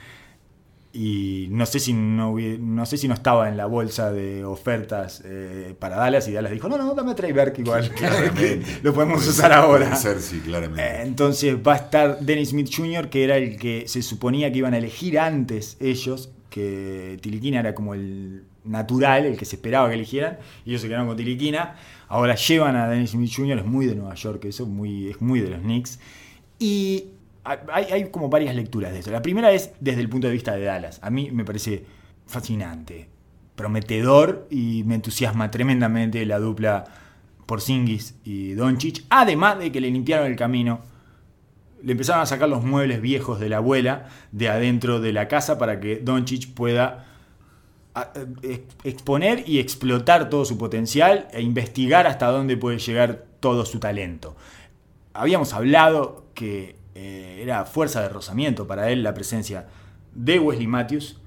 [0.95, 5.23] Y no sé si no, no sé si no estaba en la bolsa de ofertas
[5.25, 7.89] eh, para Dallas y Dallas dijo, no, no, dame a Trey Burke igual.
[7.89, 8.61] Claramente.
[8.83, 9.85] Lo podemos Puede usar ser, ahora.
[9.87, 10.83] Puede ser, sí, claramente.
[10.83, 14.59] Eh, Entonces va a estar Dennis Smith Jr., que era el que se suponía que
[14.59, 19.89] iban a elegir antes ellos, que Tiliquina era como el natural, el que se esperaba
[19.89, 21.75] que eligieran, y ellos se quedaron con Tiliquina.
[22.07, 25.39] Ahora llevan a Dennis Smith Jr., es muy de Nueva York, eso muy, es muy
[25.39, 25.97] de los Knicks.
[26.59, 27.05] Y
[27.43, 29.11] hay, como varias lecturas de esto.
[29.11, 30.99] La primera es desde el punto de vista de Dallas.
[31.01, 31.85] A mí me parece
[32.25, 33.09] fascinante,
[33.55, 36.85] prometedor y me entusiasma tremendamente la dupla
[37.45, 39.03] Porzingis y Doncic.
[39.09, 40.81] Además de que le limpiaron el camino,
[41.81, 45.57] le empezaron a sacar los muebles viejos de la abuela de adentro de la casa
[45.57, 47.05] para que Doncic pueda
[48.41, 53.79] ex- exponer y explotar todo su potencial e investigar hasta dónde puede llegar todo su
[53.79, 54.37] talento.
[55.13, 59.67] Habíamos hablado que eh, era fuerza de rozamiento para él la presencia
[60.13, 61.17] de Wesley Matthews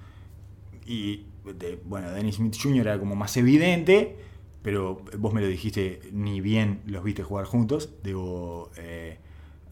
[0.86, 2.88] y de, bueno, Dennis Smith Jr.
[2.88, 4.16] era como más evidente,
[4.62, 7.90] pero vos me lo dijiste, ni bien los viste jugar juntos.
[8.02, 9.18] Debo eh,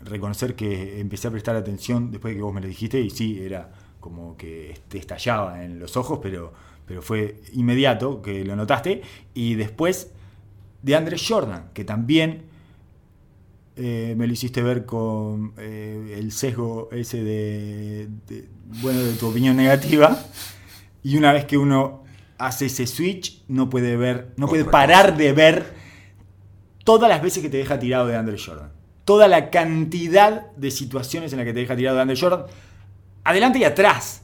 [0.01, 3.41] reconocer que empecé a prestar atención después de que vos me lo dijiste y sí,
[3.43, 6.53] era como que te estallaba en los ojos, pero,
[6.87, 9.03] pero fue inmediato que lo notaste.
[9.33, 10.13] Y después
[10.83, 12.54] de Andrés Jordan, que también
[13.77, 18.49] eh, me lo hiciste ver con eh, el sesgo ese de, de,
[18.83, 20.19] bueno, de tu opinión negativa.
[21.03, 22.05] Y una vez que uno
[22.39, 25.75] hace ese switch, no puede ver, no puede parar de ver
[26.85, 28.71] todas las veces que te deja tirado de Andrés Jordan.
[29.05, 32.47] Toda la cantidad de situaciones en las que te deja tirado de Andrés Jordan.
[33.25, 34.23] Adelante y atrás.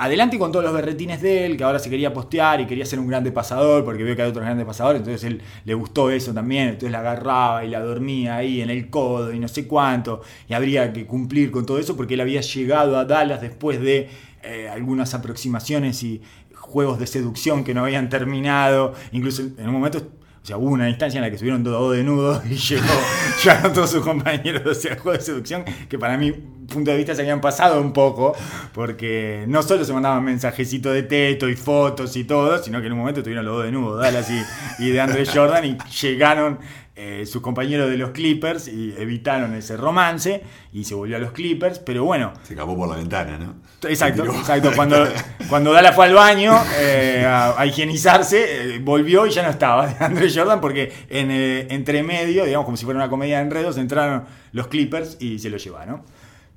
[0.00, 3.00] Adelante con todos los berretines de él, que ahora se quería postear y quería ser
[3.00, 6.32] un grande pasador, porque veo que hay otros grandes pasadores, entonces él le gustó eso
[6.32, 10.22] también, entonces la agarraba y la dormía ahí en el codo y no sé cuánto,
[10.48, 14.08] y habría que cumplir con todo eso porque él había llegado a Dallas después de
[14.44, 16.22] eh, algunas aproximaciones y
[16.54, 20.06] juegos de seducción que no habían terminado, incluso en un momento
[20.48, 22.84] sea, hubo una instancia en la que estuvieron todos desnudos y llegó,
[23.44, 27.22] llegaron todos sus compañeros el juego de seducción, que para mi punto de vista se
[27.22, 28.34] habían pasado un poco,
[28.72, 32.92] porque no solo se mandaban mensajecitos de teto y fotos y todo, sino que en
[32.94, 34.30] un momento estuvieron los dos desnudos, Dallas
[34.78, 36.58] y, y de Andrés Jordan, y llegaron
[37.00, 41.30] eh, sus compañeros de los Clippers y evitaron ese romance y se volvió a los
[41.30, 43.54] Clippers, pero bueno, Se escapó por la ventana, ¿no?
[43.88, 44.72] Exacto, exacto.
[44.74, 45.06] Cuando,
[45.48, 49.86] cuando Dala fue al baño eh, a, a higienizarse, eh, volvió y ya no estaba
[49.86, 53.44] de Andre Jordan porque en eh, entre medio, digamos como si fuera una comedia de
[53.44, 56.02] enredos, entraron los Clippers y se lo llevaron.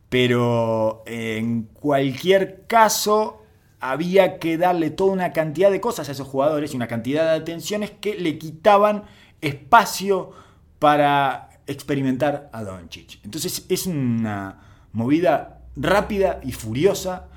[0.10, 3.43] Pero en cualquier caso
[3.80, 7.41] había que darle toda una cantidad de cosas a esos jugadores y una cantidad de
[7.41, 9.04] atenciones que le quitaban
[9.41, 10.32] espacio
[10.80, 13.19] para experimentar a Doncic.
[13.23, 14.60] Entonces es una
[14.93, 17.27] movida rápida y furiosa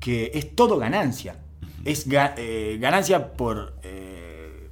[0.00, 1.36] que es todo ganancia.
[1.84, 4.68] Es ga- eh, ganancia por, eh,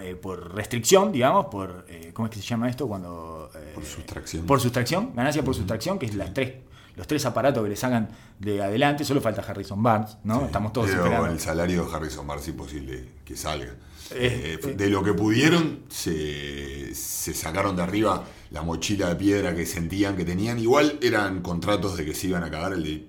[0.00, 1.86] eh, por restricción, digamos, por...
[1.88, 2.86] eh, ¿Cómo es que se llama esto?
[2.88, 3.50] Cuando...
[3.54, 4.46] eh, Por sustracción.
[4.46, 6.54] Por sustracción, ganancia por sustracción, que es las tres,
[6.96, 9.04] los tres aparatos que le sacan de adelante.
[9.04, 10.40] Solo falta Harrison Barnes, ¿no?
[10.40, 11.32] Sí, Estamos todos pero esperando.
[11.32, 13.72] el salario de Harrison Barnes es imposible que salga.
[14.10, 19.54] Eh, Eh, de lo que pudieron, se, se sacaron de arriba la mochila de piedra
[19.54, 20.58] que sentían que tenían.
[20.58, 22.72] Igual eran contratos de que se iban a cagar.
[22.72, 23.06] El de,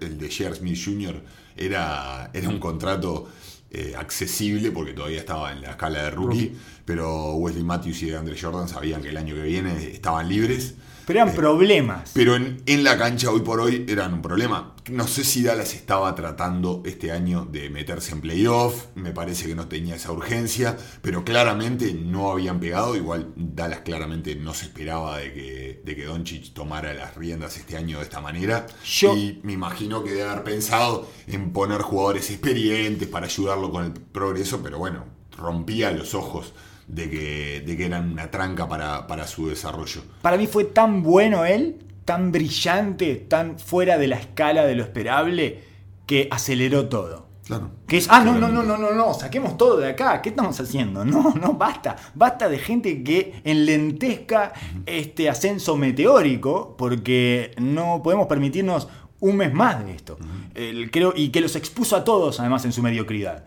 [0.00, 0.30] el de.
[0.30, 1.22] Smith Jr.
[1.56, 3.28] era, era un contrato
[3.70, 6.48] eh, accesible porque todavía estaba en la escala de rookie.
[6.48, 6.56] Rookie.
[6.84, 10.74] Pero Wesley Matthews y Andre Jordan sabían que el año que viene estaban libres.
[11.06, 12.10] Pero eran problemas.
[12.14, 14.74] Pero en, en la cancha hoy por hoy eran un problema.
[14.90, 18.86] No sé si Dallas estaba tratando este año de meterse en playoff.
[18.94, 20.76] Me parece que no tenía esa urgencia.
[21.02, 22.96] Pero claramente no habían pegado.
[22.96, 27.76] Igual Dallas claramente no se esperaba de que, de que Doncic tomara las riendas este
[27.76, 28.66] año de esta manera.
[28.84, 33.84] Yo- Y me imagino que debe haber pensado en poner jugadores experientes para ayudarlo con
[33.84, 34.60] el progreso.
[34.62, 35.04] Pero bueno,
[35.36, 36.52] rompía los ojos
[36.90, 40.02] de que, de que eran una tranca para, para su desarrollo.
[40.22, 44.82] Para mí fue tan bueno él, tan brillante, tan fuera de la escala de lo
[44.82, 45.60] esperable,
[46.06, 47.28] que aceleró todo.
[47.46, 47.70] Claro.
[47.86, 50.60] Que es, ah, no, no, no, no, no, no, saquemos todo de acá, ¿qué estamos
[50.60, 51.04] haciendo?
[51.04, 54.52] No, no, basta, basta de gente que enlentezca
[54.86, 58.88] este ascenso meteórico, porque no podemos permitirnos
[59.20, 60.16] un mes más de esto.
[60.54, 63.44] El- creo, y que los expuso a todos, además, en su mediocridad.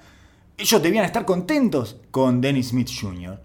[0.57, 3.39] Ellos debían estar contentos con Dennis Smith Jr.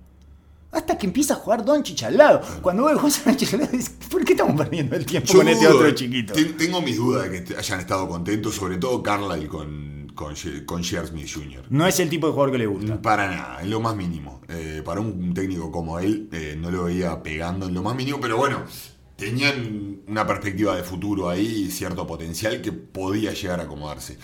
[0.71, 2.43] Hasta que empieza a jugar Doncic al lado.
[2.61, 5.39] Cuando vos jugás a Doncic al lado, dices, ¿por qué estamos perdiendo el tiempo Yo
[5.39, 6.35] con este dudo, otro chiquito?
[6.35, 10.35] ten- tengo mis dudas de que hayan estado contentos, sobre todo Carlisle con, con,
[10.67, 10.85] con.
[10.85, 11.65] Smith Jr.
[11.71, 13.01] No es el tipo de jugador que le gusta.
[13.01, 14.43] Para nada, en lo más mínimo.
[14.49, 18.19] Eh, para un técnico como él, eh, no lo veía pegando en lo más mínimo,
[18.21, 18.63] pero bueno,
[19.17, 24.19] tenían una perspectiva de futuro ahí y cierto potencial que podía llegar a acomodarse.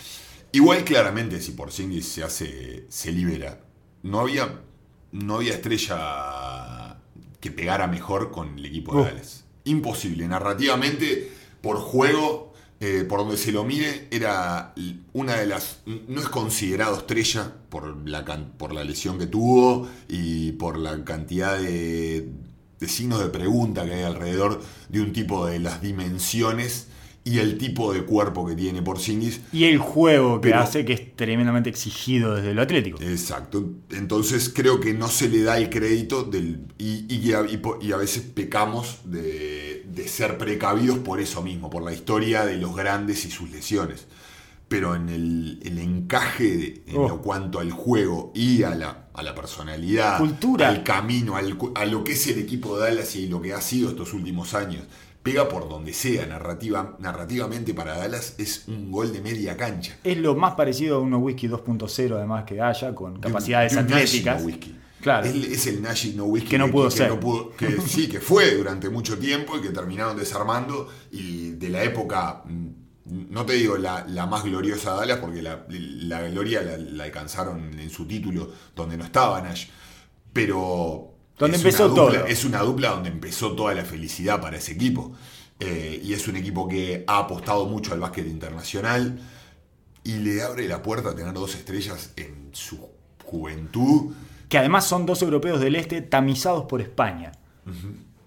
[0.54, 3.60] Igual claramente si Porzingis se hace, se libera,
[4.04, 4.60] no había,
[5.10, 6.96] no había estrella
[7.40, 9.04] que pegara mejor con el equipo de Uh.
[9.04, 9.44] Dallas.
[9.64, 14.74] Imposible, narrativamente, por juego, eh, por donde se lo mire, era
[15.12, 15.80] una de las.
[15.86, 18.24] No es considerado estrella por la,
[18.56, 22.28] por la lesión que tuvo y por la cantidad de,
[22.78, 26.86] de signos de pregunta que hay alrededor de un tipo de las dimensiones
[27.26, 29.40] y el tipo de cuerpo que tiene Porzingis.
[29.52, 32.98] Y el juego que Pero- hace que es tremendamente exigido desde lo atlético.
[33.00, 33.70] Exacto.
[33.92, 37.78] Entonces creo que no se le da el crédito del, y, y a, y po-
[37.80, 42.58] y a veces pecamos de, de ser precavidos por eso mismo, por la historia de
[42.58, 44.06] los grandes y sus lesiones.
[44.68, 47.08] pero en el, el encaje en Oh.
[47.08, 50.68] lo cuanto al juego y a la, a la personalidad, Cultura.
[50.68, 53.60] al camino, al a lo que es el equipo de Dallas y lo que ha
[53.60, 54.82] sido estos últimos años,
[55.24, 59.96] pega por donde sea, narrativa, narrativamente para Dallas es un gol de media cancha.
[60.04, 63.72] Es lo más parecido a uno whisky 2.0 además que haya, con De un- capacidades
[63.72, 64.40] de un atléticas.
[64.40, 64.78] No whisky.
[65.00, 65.26] Claro.
[65.26, 67.10] Es, es el Nashi no whisky Que no pudo ser.
[67.18, 70.88] pudo- que sí, que fue durante mucho tiempo y que terminaron desarmando.
[71.10, 72.68] Y de la época, mm,
[73.30, 77.04] no te digo la, la más gloriosa de Dallas, porque la, la gloria la, la
[77.04, 79.66] alcanzaron en su título donde no estaba Nash.
[80.32, 81.13] Pero.
[81.38, 82.26] Donde es empezó una dupla- todo.
[82.26, 85.12] Es una dupla donde empezó toda la felicidad para ese equipo.
[85.60, 89.20] Eh, y es un equipo que ha apostado mucho al básquet internacional
[90.02, 92.78] y le abre la puerta a tener dos estrellas en su
[93.24, 94.12] juventud.
[94.48, 97.32] que además son dos europeos del este tamizados por España.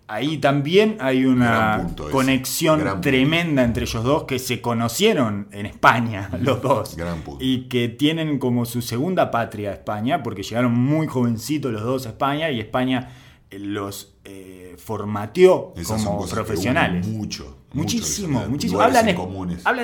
[0.10, 3.10] Ahí también hay una conexión Gran punto.
[3.10, 6.96] tremenda entre ellos dos que se conocieron en España, los dos.
[6.96, 7.44] Gran punto.
[7.44, 12.10] Y que tienen como su segunda patria España, porque llegaron muy jovencitos los dos a
[12.10, 13.10] España y España
[13.50, 17.08] eh, los eh, formateó Esas como profesionales.
[17.08, 17.58] mucho.
[17.74, 18.82] Muchísimo, mucho, muchísimo.
[18.82, 19.16] Hablan, es-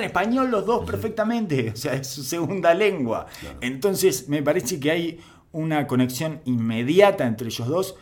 [0.04, 3.26] español los dos perfectamente, o sea, es su segunda lengua.
[3.40, 3.58] Claro.
[3.60, 5.20] Entonces, me parece que hay
[5.52, 7.94] una conexión inmediata entre ellos dos,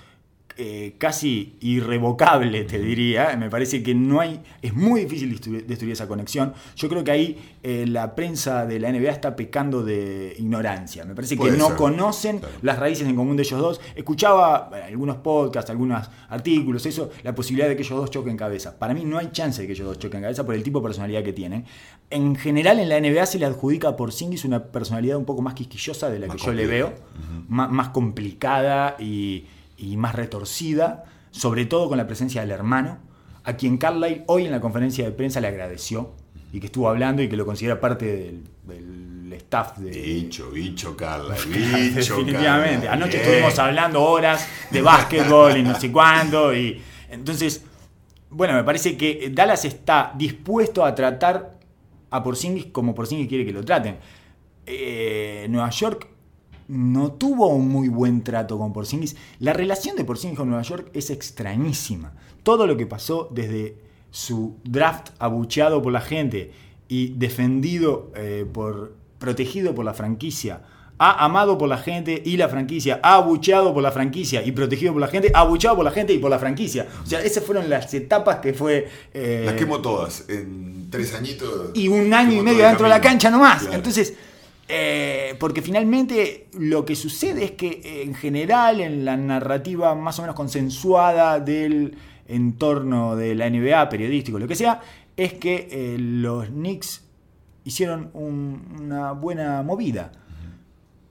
[0.57, 3.37] eh, casi irrevocable, te diría.
[3.37, 4.41] Me parece que no hay.
[4.61, 5.31] Es muy difícil
[5.67, 6.53] destruir, esa conexión.
[6.77, 11.05] Yo creo que ahí eh, la prensa de la NBA está pecando de ignorancia.
[11.05, 11.77] Me parece que no ser.
[11.77, 12.55] conocen Claro.
[12.63, 13.81] las raíces en común de ellos dos.
[13.95, 18.79] Escuchaba bueno, algunos podcasts, algunos artículos, eso, la posibilidad de que ellos dos choquen cabeza.
[18.79, 20.85] Para mí no hay chance de que ellos dos choquen cabeza por el tipo de
[20.85, 21.65] personalidad que tienen.
[22.11, 25.55] En general en la NBA se le adjudica a Porzingis una personalidad un poco más
[25.55, 26.93] quisquillosa de la Más que yo le veo,
[27.49, 29.45] má- más, complicada y,
[29.77, 32.99] y más retorcida, sobre todo con la presencia del hermano,
[33.45, 36.13] a quien Carlyle hoy en la conferencia de prensa le agradeció
[36.53, 40.97] y que estuvo hablando y que lo considera parte del, del staff de, Bicho, bicho,
[40.97, 41.35] Carla.
[41.35, 42.87] Bicho, Definitivamente.
[42.87, 42.93] Carla.
[42.93, 43.23] Anoche Bien.
[43.23, 46.55] estuvimos hablando horas de básquetbol y no sé cuándo.
[46.55, 47.65] Y entonces,
[48.31, 51.59] bueno, me parece que Dallas está dispuesto a tratar
[52.11, 53.97] a Porzingis como Porzingis quiere que lo traten.
[54.67, 56.09] Eh, Nueva York
[56.73, 59.15] no tuvo un muy buen trato con Porzingis.
[59.41, 62.15] La relación de Porzingis con Nueva York es extrañísima.
[62.43, 63.77] Todo lo que pasó desde
[64.11, 66.53] su draft abucheado por la gente
[66.89, 70.63] y defendido eh, por protegido por la franquicia,
[70.99, 74.93] ha amado por la gente y la franquicia, ha abucheado por la franquicia y protegido
[74.93, 76.87] por la gente, abucheado por la gente y por la franquicia.
[77.05, 80.25] O sea, esas fueron las etapas que fue eh, Las quemo todas.
[80.29, 81.71] En tres añitos.
[81.75, 83.63] y un año y medio dentro de la cancha nomás.
[83.63, 83.77] Claro.
[83.77, 84.15] Entonces,
[84.75, 90.19] eh, porque finalmente lo que sucede es que eh, en general en la narrativa más
[90.19, 91.95] o menos consensuada del
[92.27, 94.81] entorno de la NBA, periodístico, lo que sea,
[95.17, 97.05] es que eh, los Knicks
[97.65, 100.13] hicieron un- una buena movida.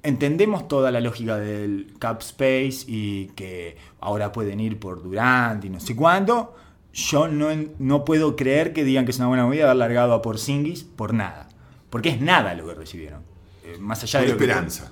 [0.04, 5.70] Entendemos toda la lógica del cap space y que ahora pueden ir por Durant y
[5.70, 6.56] no sé cuánto.
[6.92, 10.22] Yo no, no puedo creer que digan que es una buena movida haber largado a
[10.24, 11.50] Porzingis por nada.
[11.92, 13.22] Porque es nada lo que recibieron.
[13.74, 14.92] Eh, más allá de lo que- esperanza.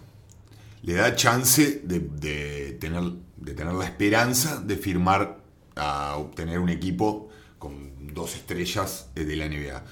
[0.81, 3.03] Le da chance de, de tener,
[3.37, 5.39] de tener la esperanza de firmar
[5.75, 9.83] a obtener un equipo con dos estrellas de la NBA.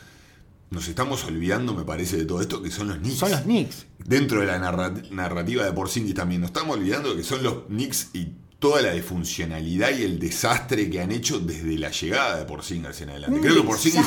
[0.70, 3.18] Nos estamos olvidando, me parece, de todo esto, que son los Knicks.
[3.18, 3.86] Son los Knicks.
[4.00, 6.42] Dentro de la narra- narrativa de Porzingis también.
[6.42, 11.00] Nos estamos olvidando que son los Knicks y toda la disfuncionalidad y el desastre que
[11.00, 13.40] han hecho desde la llegada de Porzingis en adelante.
[13.40, 14.06] Creo que Porzingis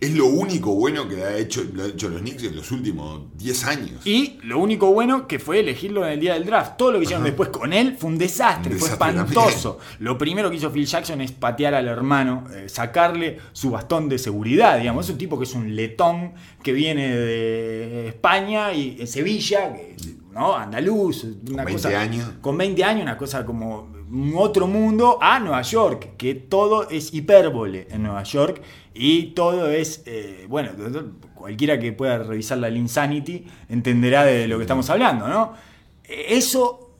[0.00, 3.22] es lo único bueno que ha hecho, lo ha hecho los Knicks en los últimos
[3.38, 4.06] 10 años.
[4.06, 6.76] Y lo único bueno que fue elegirlo en el día del draft.
[6.76, 7.30] Todo lo que hicieron Ajá.
[7.30, 9.78] después con él fue un desastre, Un fue espantoso.
[10.00, 14.18] Lo primero que hizo Phil Jackson es patear al hermano, eh, sacarle su bastón de
[14.18, 14.78] seguridad.
[14.78, 19.72] Digamos, es un tipo que es un letón que viene de España y en Sevilla,
[19.72, 20.54] que, ¿no?
[20.54, 22.00] Andaluz, una 20 cosa.
[22.00, 22.30] años.
[22.40, 27.12] Con 20 años, una cosa como un otro mundo a Nueva York, que todo es
[27.14, 28.60] hipérbole en Nueva York
[28.94, 30.70] y todo es, eh, bueno,
[31.34, 35.54] cualquiera que pueda revisar la Insanity entenderá de lo que estamos hablando, ¿no?
[36.04, 36.96] Eso,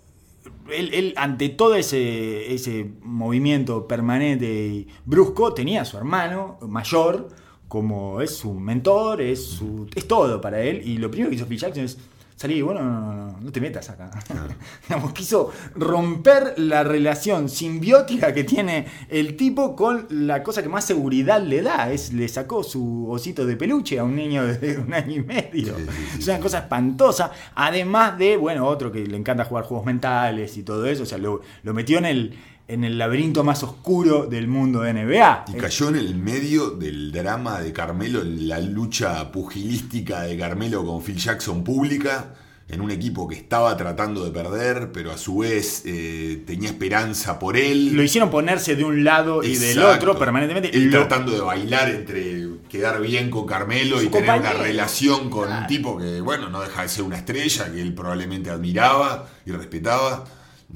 [0.71, 7.29] él, él, ante todo ese, ese movimiento permanente y brusco, tenía a su hermano mayor
[7.68, 11.47] como es su mentor, es, su, es todo para él, y lo primero que hizo
[11.47, 11.97] Phil Jackson es
[12.37, 14.11] salí, bueno, no, no, no, no te metas acá.
[14.88, 20.85] Digamos, quiso romper la relación simbiótica que tiene el tipo con la cosa que más
[20.85, 21.92] seguridad le da.
[21.92, 25.77] Es, le sacó su osito de peluche a un niño de un año y medio.
[25.77, 27.33] Sí, sí, sí, es una cosa espantosa.
[27.55, 31.03] Además de, bueno, otro que le encanta jugar juegos mentales y todo eso.
[31.03, 34.92] O sea, lo, lo metió en el, en el laberinto más oscuro del mundo de
[34.94, 35.44] NBA.
[35.48, 41.02] Y cayó en el medio del drama de Carmelo, la lucha pugilística de Carmelo con
[41.02, 42.34] Phil Jackson pública,
[42.68, 47.38] en un equipo que estaba tratando de perder, pero a su vez eh, tenía esperanza
[47.38, 47.94] por él.
[47.94, 50.74] Lo hicieron ponerse de un lado y del otro permanentemente.
[50.74, 55.28] Él Lo- tratando de bailar entre quedar bien con Carmelo Su y tener una relación
[55.28, 55.60] con Claro.
[55.62, 59.50] un tipo que, bueno, no deja de ser una estrella, que él probablemente admiraba y
[59.50, 60.24] respetaba.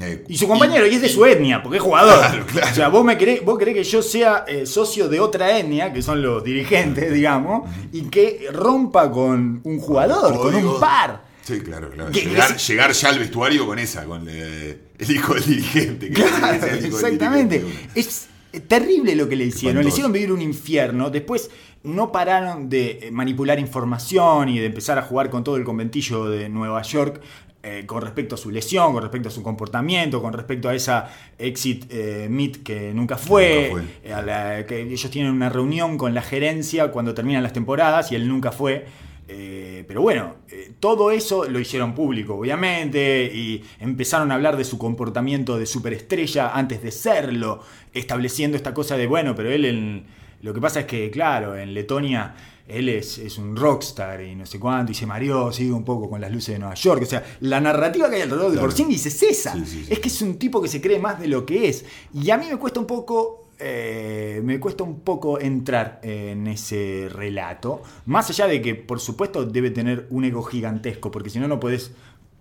[0.01, 2.19] Eh, Y su compañero, y, es de su etnia, porque es jugador.
[2.19, 2.69] Claro, claro.
[2.71, 5.93] O sea, vos me querés, vos querés que yo sea eh, socio de otra etnia,
[5.93, 11.25] que son los dirigentes, digamos, y que rompa con un jugador, con un par.
[11.43, 12.11] Sí, claro, claro.
[12.11, 16.11] Llegar, es- llegar ya al vestuario con esa, con eh, el hijo del dirigente.
[16.11, 17.59] Claro, es del exactamente.
[17.61, 17.91] dirigente.
[17.95, 18.29] Es
[18.69, 19.83] terrible lo que le hicieron.
[19.83, 21.09] Le hicieron vivir un infierno.
[21.09, 21.51] Después
[21.85, 26.49] no pararon de manipular información y de empezar a jugar con todo el conventillo de
[26.49, 27.21] Nueva York.
[27.69, 31.11] Eh, con respecto a su lesión, con respecto a su comportamiento, con respecto a esa
[31.39, 35.99] exit eh, meet que nunca fue, Nunca eh, a la que ellos tienen una reunión
[35.99, 38.87] con la gerencia cuando terminan las temporadas y él nunca fue.
[39.29, 44.63] Eh, pero bueno, eh, todo eso lo hicieron público, obviamente, y empezaron a hablar de
[44.63, 47.61] su comportamiento de superestrella antes de serlo,
[47.93, 50.05] estableciendo esta cosa de, bueno, pero él, en-
[50.43, 52.35] lo que pasa es que, claro, en Letonia
[52.69, 56.11] él es, es un rockstar y no sé cuánto, y se mareó, sigue un poco
[56.11, 57.03] con las luces de Nueva York.
[57.03, 58.69] O sea, la narrativa que hay alrededor de Claro.
[58.69, 59.53] Porzingis es esa.
[59.53, 59.93] Sí, sí, sí.
[59.93, 61.85] Es que es un tipo que se cree más de lo que es.
[62.13, 63.43] Y a mí me cuesta un poco.
[63.59, 67.83] eh, me cuesta un poco entrar en ese relato.
[68.05, 71.59] Más allá de que, por supuesto, debe tener un ego gigantesco, porque si no, no
[71.59, 71.93] puedes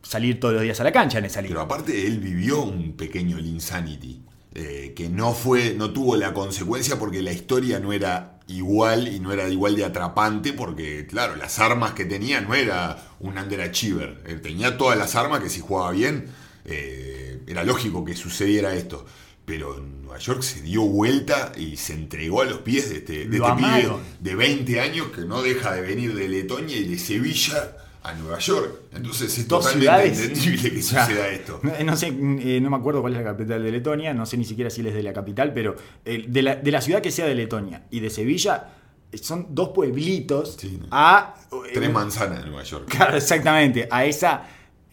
[0.01, 1.61] salir todos los días a la cancha en esa Pero liga.
[1.61, 4.21] aparte él vivió un pequeño Linsanity,
[4.55, 9.19] eh, que no fue, no tuvo la consecuencia porque la historia no era igual y
[9.19, 14.23] no era igual de atrapante porque, claro, las armas que tenía no era un underachiever.
[14.27, 16.27] Él tenía todas las armas que si jugaba bien
[16.65, 19.05] eh, era lógico que sucediera esto.
[19.45, 23.27] Pero en Nueva York se dio vuelta y se entregó a los pies de este,
[23.27, 26.97] de este pibe de 20 años que no deja de venir de Letonia y de
[26.97, 27.75] Sevilla
[28.05, 28.81] a Nueva York.
[28.93, 30.21] Entonces es Dos totalmente ciudades.
[30.21, 31.59] entendible que suceda esto.
[31.63, 34.37] No, no sé, eh, no me acuerdo cuál es la capital de Letonia, no sé
[34.37, 35.75] ni siquiera si él es de la capital, pero
[36.05, 38.69] eh, de, la, de la ciudad que sea de Letonia y de Sevilla,
[39.11, 40.57] eh, son dos pueblitos
[40.91, 41.35] a...
[41.51, 42.85] eh, Tres manzanas de Nueva York.
[42.89, 44.43] Claro, exactamente, a esa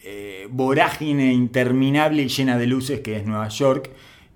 [0.01, 3.91] eh, vorágine interminable y llena de luces que es Nueva York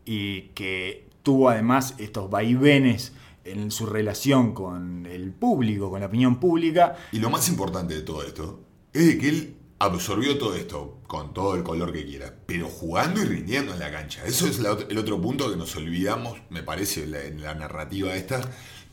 [0.05, 3.11] y que tuvo además estos vaivenes
[3.43, 6.95] en su relación con el público, con la opinión pública.
[7.11, 8.59] Y lo más importante de todo esto
[8.97, 13.21] es de que él absorbió todo esto con todo el color que quiera, pero jugando
[13.21, 14.25] y rindiendo en la cancha.
[14.25, 17.53] Eso es la el otro punto que nos olvidamos, me parece, en la, en la
[17.53, 18.41] narrativa esta,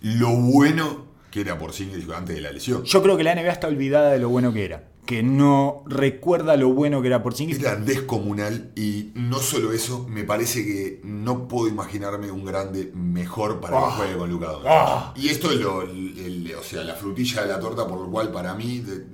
[0.02, 2.84] lo bueno que era por sí antes de la lesión.
[2.84, 6.56] Yo creo que la NBA está olvidada de lo bueno que era, que no recuerda
[6.56, 7.58] lo bueno que era Porzingis.
[7.58, 13.58] Era descomunal y no solo eso, me parece que no puedo imaginarme un grande mejor
[13.60, 13.94] para que Ah.
[13.96, 14.68] juegue con Luka Doncic.
[14.70, 15.12] Ah.
[15.16, 18.08] Y esto es lo, el- el- o sea, la frutilla de la torta por lo
[18.10, 19.04] cual para mí de-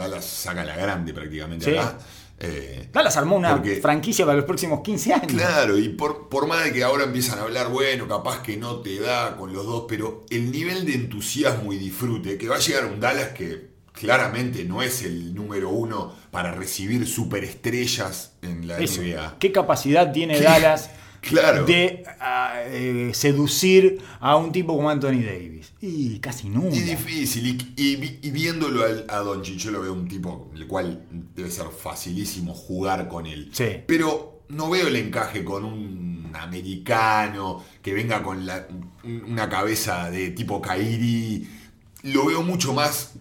[0.00, 1.76] Dallas saca la grande prácticamente Sí.
[1.76, 1.98] acá.
[2.42, 5.26] Eh, Dallas armó una Porque- franquicia para los próximos 15 años.
[5.30, 8.76] Claro, y por, por más de que ahora empiezan a hablar, bueno, capaz que no
[8.80, 12.60] te da con los dos, pero el nivel de entusiasmo y disfrute que va a
[12.60, 18.78] llegar un Dallas que claramente no es el número uno para recibir superestrellas en la
[18.78, 19.02] Eso.
[19.02, 19.36] NBA.
[19.38, 20.90] ¿Qué capacidad tiene Dallas
[21.20, 21.64] Claro.
[21.66, 25.72] de ah, eh, seducir a un tipo como Anthony Davis?
[25.80, 26.74] Y casi nunca.
[26.76, 30.50] Y difícil, y, y vi- y viéndolo al- a Doncic, yo lo veo un tipo
[30.54, 31.04] el cual
[31.34, 33.50] debe ser facilísimo jugar con él.
[33.52, 33.66] Sí.
[33.86, 38.66] Pero no veo el encaje con un americano que venga con la-
[39.04, 41.48] una cabeza de tipo Kairi.
[42.04, 43.12] Lo veo mucho más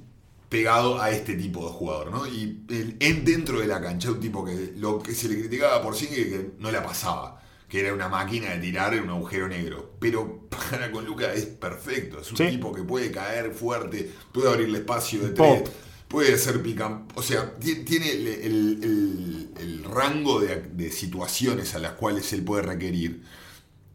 [0.47, 2.25] pegado a este tipo de jugador, ¿no?
[2.27, 5.81] Y el- en dentro de la cancha, un tipo que lo que se le criticaba
[5.81, 7.38] por sí que no la pasaba,
[7.69, 9.93] que era una máquina de tirar en un agujero negro.
[9.99, 12.47] Pero para con Luca es perfecto, es un Sí.
[12.49, 15.59] tipo que puede caer fuerte, puede abrirle espacio de Pop.
[15.63, 15.71] tres,
[16.07, 21.75] puede hacer pican, o sea, ti- tiene el, el- el- el rango de, de situaciones
[21.75, 23.21] a las cuales él puede requerir.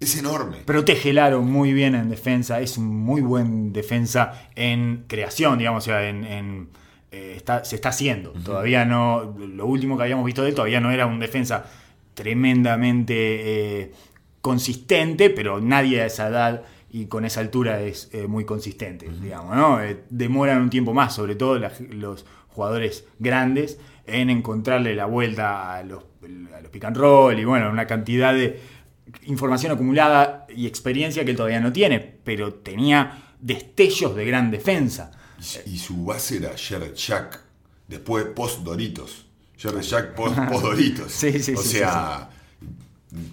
[0.00, 0.58] Es enorme.
[0.66, 5.84] Protege el aro muy bien en defensa, es un muy buen defensa en creación, digamos,
[5.84, 6.68] o sea, en, en,
[7.10, 8.32] eh, está, se está haciendo.
[8.32, 11.64] Todavía no, lo último que habíamos visto de él todavía no era un defensa
[12.14, 13.14] tremendamente
[13.82, 13.92] eh,
[14.40, 19.56] consistente, pero nadie a esa edad y con esa altura es eh, muy consistente, digamos,
[19.56, 19.82] ¿no?
[19.82, 25.74] Eh, demoran un tiempo más, sobre todo la- los jugadores grandes, en encontrarle la vuelta
[25.74, 26.04] a los,
[26.56, 28.60] a los pick and roll y bueno, una cantidad de
[29.24, 35.10] información acumulada y experiencia que él todavía no tiene, pero tenía destellos de gran defensa.
[35.66, 37.40] Y, y su base era Jared Jack,
[37.88, 39.23] después post Doritos.
[39.58, 41.12] Jared Jack post, post Doritos.
[41.12, 42.28] Sí, sí, o sí, sea,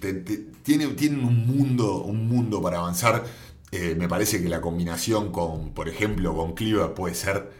[0.00, 3.24] te- te- tiene, tienen un mundo, un mundo para avanzar.
[3.70, 7.50] Eh, me parece que la combinación con, por ejemplo, con Cleaver puede ser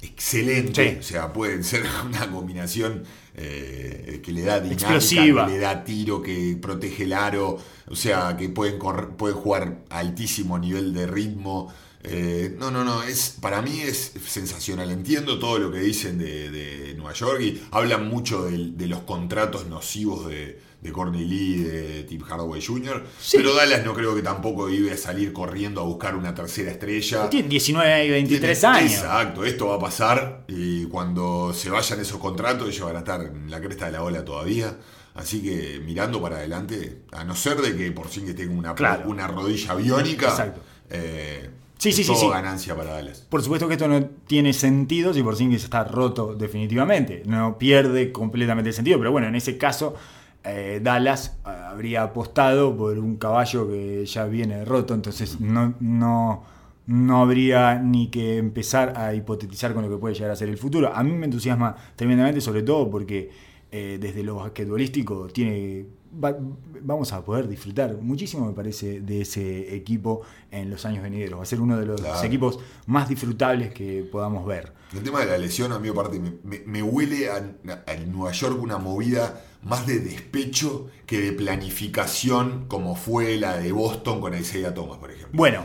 [0.00, 0.92] excelente.
[0.94, 0.98] Sí.
[0.98, 5.46] O sea, pueden ser una combinación eh, que le da dinámica, Explosiva.
[5.46, 7.58] que le da tiro, que protege el aro.
[7.88, 11.72] O sea, que pueden, correr- pueden jugar a altísimo nivel de ritmo.
[12.04, 14.90] Eh, no, no, no, es, para mí es sensacional.
[14.90, 19.66] Entiendo todo lo que dicen de, de Nueva York y hablan mucho de, los contratos
[19.66, 23.04] nocivos de, de Courtney Lee y de Tim Hardaway Jr.
[23.20, 23.36] Sí.
[23.36, 27.30] Pero Dallas no creo que tampoco iba a salir corriendo a buscar una tercera estrella.
[27.30, 28.92] Tiene 19 y 23 Tiene- años.
[28.94, 33.20] Exacto, esto va a pasar y cuando se vayan esos contratos ellos van a estar
[33.20, 34.76] en la cresta de la ola todavía.
[35.14, 38.74] Así que mirando para adelante, a no ser de que por sí que tenga una,
[38.74, 39.08] Claro.
[39.08, 40.62] una rodilla biónica, Exacto.
[40.90, 41.50] eh,
[41.82, 42.28] Sí, sí, sí, sí.
[42.28, 43.26] ganancia para Dallas.
[43.28, 47.24] Por supuesto que esto no tiene sentido si Porzingis está roto definitivamente.
[47.26, 48.98] No pierde completamente el sentido.
[48.98, 49.96] Pero bueno, en ese caso,
[50.44, 54.94] eh, Dallas eh, habría apostado por un caballo que ya viene roto.
[54.94, 56.44] Entonces no, no,
[56.86, 60.58] no habría ni que empezar a hipotetizar con lo que puede llegar a ser el
[60.58, 60.94] futuro.
[60.94, 63.28] A mí me entusiasma tremendamente, sobre todo porque
[63.72, 66.36] eh, desde lo basquetbolístico tiene va-
[66.82, 71.42] vamos a poder disfrutar muchísimo me parece de ese equipo en los años venideros va
[71.42, 72.22] a ser uno de los Claro.
[72.26, 76.32] equipos más disfrutables que podamos ver El tema de la lesión, a mí aparte, me,
[76.44, 82.66] me- me huele a, a Nueva York una movida más de despecho que de planificación,
[82.68, 85.30] como fue la de Boston con Isaiah Thomas, por ejemplo.
[85.36, 85.64] bueno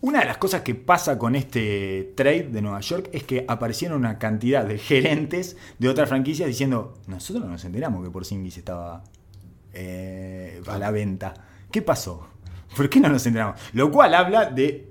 [0.00, 3.96] una de las cosas que pasa con este trade de Nueva York es que aparecieron
[3.98, 9.02] una cantidad de gerentes de otras franquicias diciendo nosotros no nos enteramos que Porzingis estaba
[9.74, 11.34] eh, a la venta
[11.70, 12.28] ¿qué pasó?
[12.76, 13.60] ¿por qué no nos enteramos?
[13.72, 14.88] lo cual habla de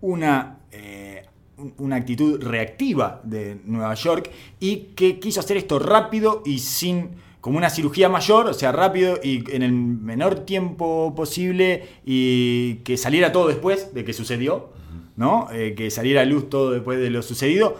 [0.00, 1.22] una, eh,
[1.58, 7.10] un- una actitud reactiva de Nueva York y que quiso hacer esto rápido y sin
[7.40, 12.98] como una cirugía mayor, o sea, rápido y en el menor tiempo posible y que
[12.98, 14.68] saliera todo después de que sucedió,
[15.16, 15.48] ¿no?
[15.50, 17.78] Eh, que saliera a luz todo después de lo sucedido.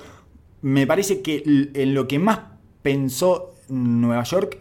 [0.63, 1.43] Me parece que
[1.75, 2.41] en lo que más
[2.81, 4.59] pensó Nueva York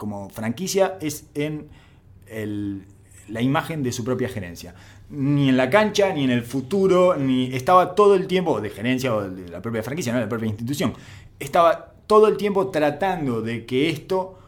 [0.00, 1.68] como franquicia es en
[2.26, 2.86] el-
[3.28, 4.74] la imagen de su propia gerencia.
[5.10, 9.14] Ni en la cancha, ni en el futuro, ni estaba todo el tiempo, de gerencia
[9.14, 10.94] o de la propia franquicia, no de la propia institución,
[11.38, 14.38] estaba todo el tiempo tratando de que esto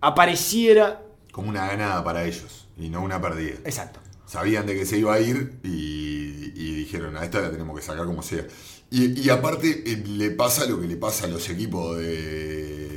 [0.00, 1.02] apareciera.
[1.32, 3.56] Como una ganada para ellos y no una perdida.
[3.64, 3.98] Exacto.
[4.26, 7.84] Sabían de que se iba a ir y, y dijeron, a esta la tenemos que
[7.84, 8.44] sacar como sea.
[8.92, 12.89] Y, y aparte eh, le pasa lo que le pasa a los equipos de,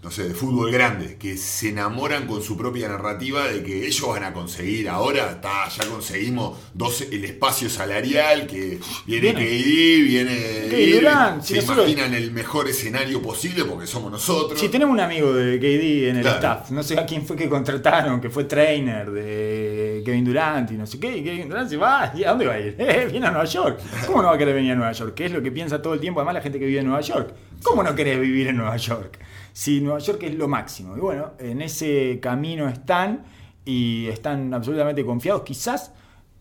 [0.00, 4.08] no sé, de fútbol grande, que se enamoran con su propia narrativa de que ellos
[4.08, 9.32] van a conseguir ahora, está, ya conseguimos dos, el espacio salarial, que viene.
[9.34, 10.36] KD, viene...
[10.70, 14.58] Kevin Durant, se si nosotros- imaginan el mejor escenario posible porque somos nosotros.
[14.60, 16.36] Si tenemos un amigo de KD en el Claro.
[16.38, 20.74] staff, no sé a quién fue que contrataron, que fue trainer de Kevin Durant y
[20.74, 22.76] no sé qué, y Kevin Durant se va, ¿y a dónde va a ir?
[22.88, 23.80] Eh, viene a Nueva York.
[24.06, 25.12] ¿Cómo no va a querer venir a Nueva York?
[25.14, 26.20] ¿Qué es lo que piensa todo el tiempo?
[26.20, 27.34] Además, la gente que vive en Nueva York.
[27.62, 29.18] ¿Cómo no querés vivir en Nueva York?
[29.58, 30.96] Si Nueva York es lo máximo.
[30.96, 33.24] Y bueno, en ese camino están
[33.64, 35.42] y están absolutamente confiados.
[35.42, 35.90] Quizás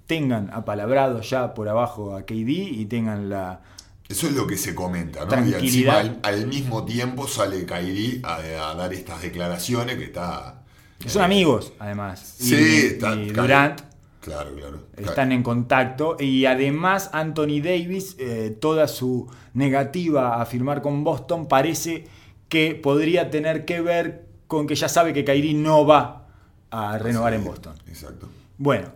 [0.05, 3.61] tengan apalabrado ya por abajo a KD y tengan la.
[4.07, 5.47] Eso es lo que se comenta, ¿no?
[5.47, 8.36] Y encima al, al mismo tiempo sale Kairi a,
[8.70, 10.61] a dar estas declaraciones que está.
[10.99, 12.36] que son amigos, además.
[12.38, 13.15] Sí, y, está.
[13.15, 13.82] y Durant
[14.22, 14.80] Claro, claro.
[14.95, 21.47] están en contacto y además Anthony Davis, eh, toda su negativa a firmar con Boston
[21.47, 22.05] parece
[22.49, 26.27] que podría tener que ver con que ya sabe que Kyrie no va
[26.71, 27.75] a renovar en Boston.
[27.87, 28.29] Exacto.
[28.57, 28.89] Bueno,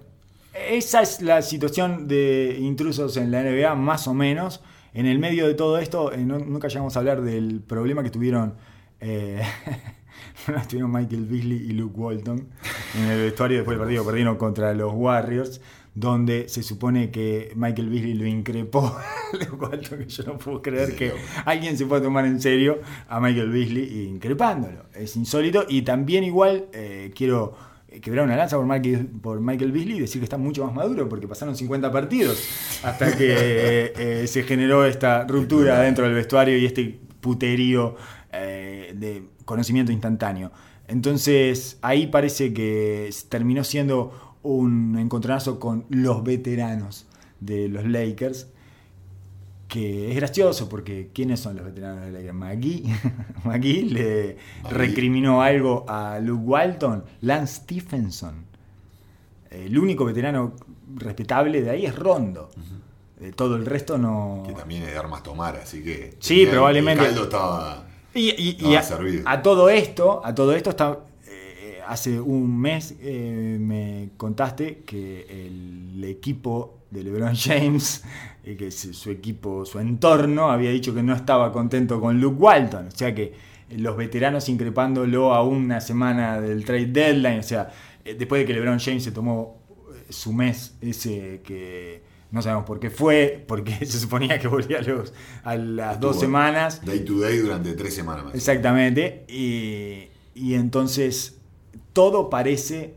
[0.70, 4.62] esa es la situación de intrusos en la NBA, más o menos.
[4.94, 8.10] En el medio de todo esto, eh, no- nunca llegamos a hablar del problema que
[8.10, 8.56] tuvieron,
[9.00, 9.42] eh,
[10.70, 12.48] tuvieron Michael Beasley y Luke Walton
[12.98, 15.62] en el vestuario después del partido perdieron contra los Warriors,
[15.94, 18.96] donde se supone que Michael Beasley lo increpó
[19.60, 21.14] Walton, que yo no puedo creer que
[21.46, 22.80] alguien se pueda tomar en serio
[23.10, 24.86] a Michael Beasley increpándolo.
[24.94, 27.56] Es insólito y también igual eh, quiero
[28.00, 31.10] quebrar una lanza por Michael, por Michael Beasley y decir que está mucho más maduro
[31.10, 32.42] porque pasaron 50 partidos
[32.84, 37.96] hasta que eh, eh, se generó esta ruptura dentro del vestuario y este puterío
[38.32, 40.52] eh, de conocimiento instantáneo.
[40.88, 47.06] Entonces ahí parece que terminó siendo un encontronazo con los veteranos
[47.40, 48.48] de los Lakers
[49.68, 52.34] que es gracioso porque ¿quiénes son los veteranos de la Liga?
[52.34, 52.84] McGee,
[53.46, 54.38] McGee le
[54.70, 58.46] recriminó algo a Luke Walton, Lance Stephenson.
[59.50, 60.54] El único veterano
[60.96, 62.50] respetable de ahí es Rondo.
[63.20, 64.44] De todo el resto no.
[64.46, 66.16] Que también es de armas tomar, así que.
[66.20, 67.04] Sí, probablemente.
[67.04, 67.86] El caldo estaba.
[68.14, 69.24] Y, y- y Estaba a, servido.
[69.26, 70.98] a todo esto, a todo esto está, eh,
[71.92, 78.04] hace un mes eh, me contaste que el equipo de LeBron James,
[78.46, 82.88] eh, que su, equipo, su entorno, había dicho que no estaba contento con Luke Walton.
[82.88, 83.34] O sea que
[83.78, 87.40] los veteranos increpándolo a una semana del trade deadline.
[87.40, 87.70] O sea,
[88.06, 89.62] eh, después de que LeBron James se tomó
[89.94, 94.80] eh, su mes, ese que no sabemos por qué fue, porque se suponía que volvía
[94.80, 95.14] a, los-
[95.44, 96.86] a las dos semanas.
[96.86, 98.36] Day to day durante tres semanas más.
[98.36, 99.26] Exactamente.
[99.28, 101.41] Y, y entonces
[101.94, 102.96] todo parece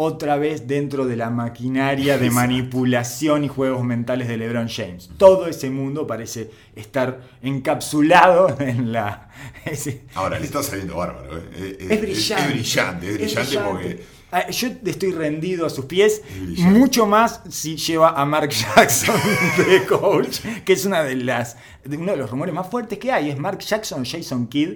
[0.00, 5.10] otra vez dentro de la maquinaria de manipulación y juegos mentales de LeBron James.
[5.18, 9.28] Todo ese mundo parece estar encapsulado en la...
[9.64, 11.38] ese- Ahora, le está saliendo bárbaro.
[11.38, 11.76] ¿eh?
[11.80, 12.44] Es, es brillante.
[12.44, 13.70] Es, brillante, es brillante brillante.
[13.70, 14.18] porque.
[14.30, 16.20] Ah, Yo estoy rendido a sus pies,
[16.58, 19.16] mucho más si lleva a Mark Jackson
[19.56, 21.56] de coach, que es una de las,
[21.86, 24.74] uno de los rumores más fuertes que hay, es Mark Jackson, Jason Kidd.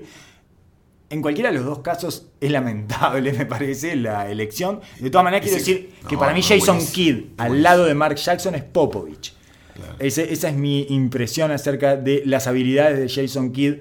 [1.12, 4.80] En cualquiera de los dos casos es lamentable, me parece, la elección.
[4.98, 7.84] De todas maneras, quiero decir no, que para mí no, Jason buenísimo, Kidd, al lado
[7.84, 9.34] de Mark Jackson, es Popovich.
[9.74, 9.94] Claro.
[9.98, 13.76] Ese- esa es mi impresión acerca de las habilidades de Jason Kidd,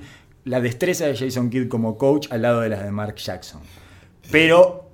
[0.45, 3.61] la destreza de Jason Kidd como coach al lado de las de Mark Jackson.
[4.31, 4.89] Pero,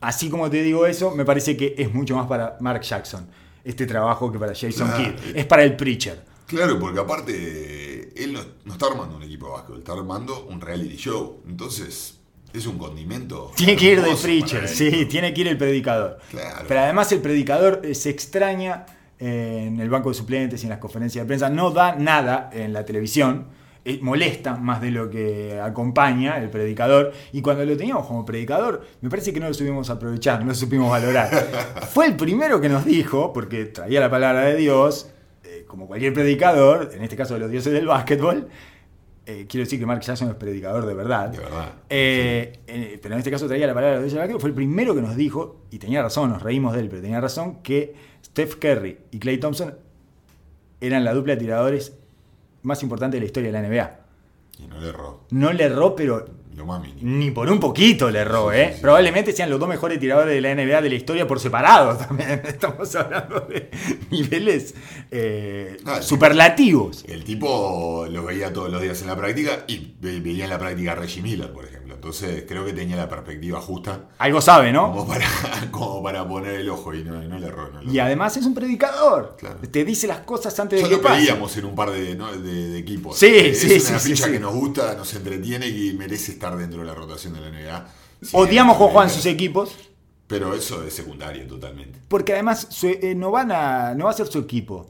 [0.00, 3.26] así como te digo eso, me parece que es mucho más para Mark Jackson
[3.64, 5.14] este trabajo que para Jason Claro.
[5.16, 5.36] Kidd.
[5.36, 6.22] Es para el preacher.
[6.50, 10.60] Claro, porque aparte, él no, no está armando un equipo de básquetbol, está armando un
[10.60, 11.40] reality show.
[11.48, 12.18] Entonces,
[12.52, 13.52] es un condimento.
[13.54, 16.18] Tiene que ir de preacher, sí, tiene que ir el predicador.
[16.30, 16.64] Claro.
[16.66, 18.84] Pero además el predicador se extraña
[19.20, 22.72] en el banco de suplentes y en las conferencias de prensa, no da nada en
[22.72, 23.46] la televisión,
[23.84, 28.84] eh, molesta más de lo que acompaña el predicador, y cuando lo teníamos como predicador,
[29.02, 31.30] me parece que no lo supimos aprovechar, no lo supimos valorar.
[31.92, 35.10] Fue el primero que nos dijo, porque traía la palabra de Dios,
[35.70, 38.48] como cualquier predicador, en este caso de los dioses del básquetbol,
[39.24, 41.28] eh, quiero decir que Mark Jackson es predicador de verdad.
[41.28, 41.74] De verdad.
[41.88, 45.00] Eh, eh, pero en este caso traía la palabra de básquetbol, fue el primero que
[45.00, 47.94] nos dijo, y tenía razón, nos reímos de él, pero tenía razón, que
[48.24, 49.76] Steph Curry y Clay Thompson
[50.80, 51.96] eran la dupla de tiradores
[52.62, 54.00] más importante de la historia de la NBA.
[54.58, 55.20] Y no le erró.
[55.30, 56.26] No le erró, pero
[56.56, 57.00] Lo más mínimo.
[57.02, 58.66] ni por un poquito le erró, Sí, ¿eh?
[58.70, 58.80] sí, sí.
[58.82, 62.42] Probablemente sean los dos mejores tiradores de la NBA de la historia por separado también.
[62.44, 63.70] Estamos hablando de
[64.10, 64.74] niveles
[65.10, 67.04] eh, Ah, superlativos.
[67.06, 70.58] El tipo los veía todos los días en la práctica y ve- veía en la
[70.58, 71.94] práctica a Reggie Miller, por ejemplo.
[71.94, 74.90] Entonces creo que tenía la perspectiva justa Algo sabe, ¿no?
[74.90, 75.26] como, para,
[75.70, 77.70] como para poner el ojo y no, no le erró.
[77.70, 78.06] no Y erró.
[78.06, 79.36] además es un predicador.
[79.38, 79.56] Claro.
[79.70, 81.18] Te dice las cosas antes de que lo pasen.
[81.24, 82.32] veíamos en un par de, ¿no?
[82.32, 83.18] de- de equipos.
[83.18, 86.86] Sí, es sí, una ficha que nos gusta, nos entretiene y merece estar dentro de
[86.86, 87.86] la rotación de la NBA.
[88.22, 89.76] Sí, Odiamos con Juan sus equipos.
[90.26, 94.14] Pero eso es secundario totalmente, Porque además su- eh, no, van a, no va a
[94.14, 94.88] ser su equipo.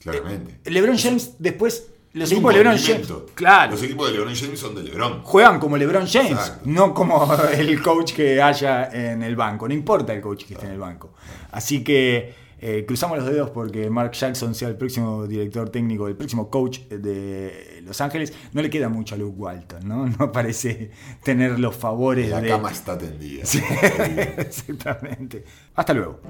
[0.00, 0.60] claramente.
[0.70, 1.88] LeBron James después.
[2.12, 3.08] Los equipos de LeBron James.
[3.34, 3.72] Claro.
[3.72, 5.22] Los equipos de LeBron James son de LeBron.
[5.22, 6.62] Juegan como LeBron James, Exacto.
[6.64, 9.68] no como el coach que haya en el banco.
[9.68, 11.12] No importa el coach que esté en el banco.
[11.50, 16.16] Así que eh, cruzamos los dedos porque Mark Jackson sea el próximo director técnico, el
[16.16, 18.32] próximo coach de Los Ángeles.
[18.52, 20.06] No le queda mucho a Luke Walton, ¿no?
[20.18, 20.90] No parece
[21.22, 22.48] tener los favores La de.
[22.48, 23.42] cama está tendida.
[24.38, 25.44] Exactamente.
[25.74, 26.20] Hasta luego.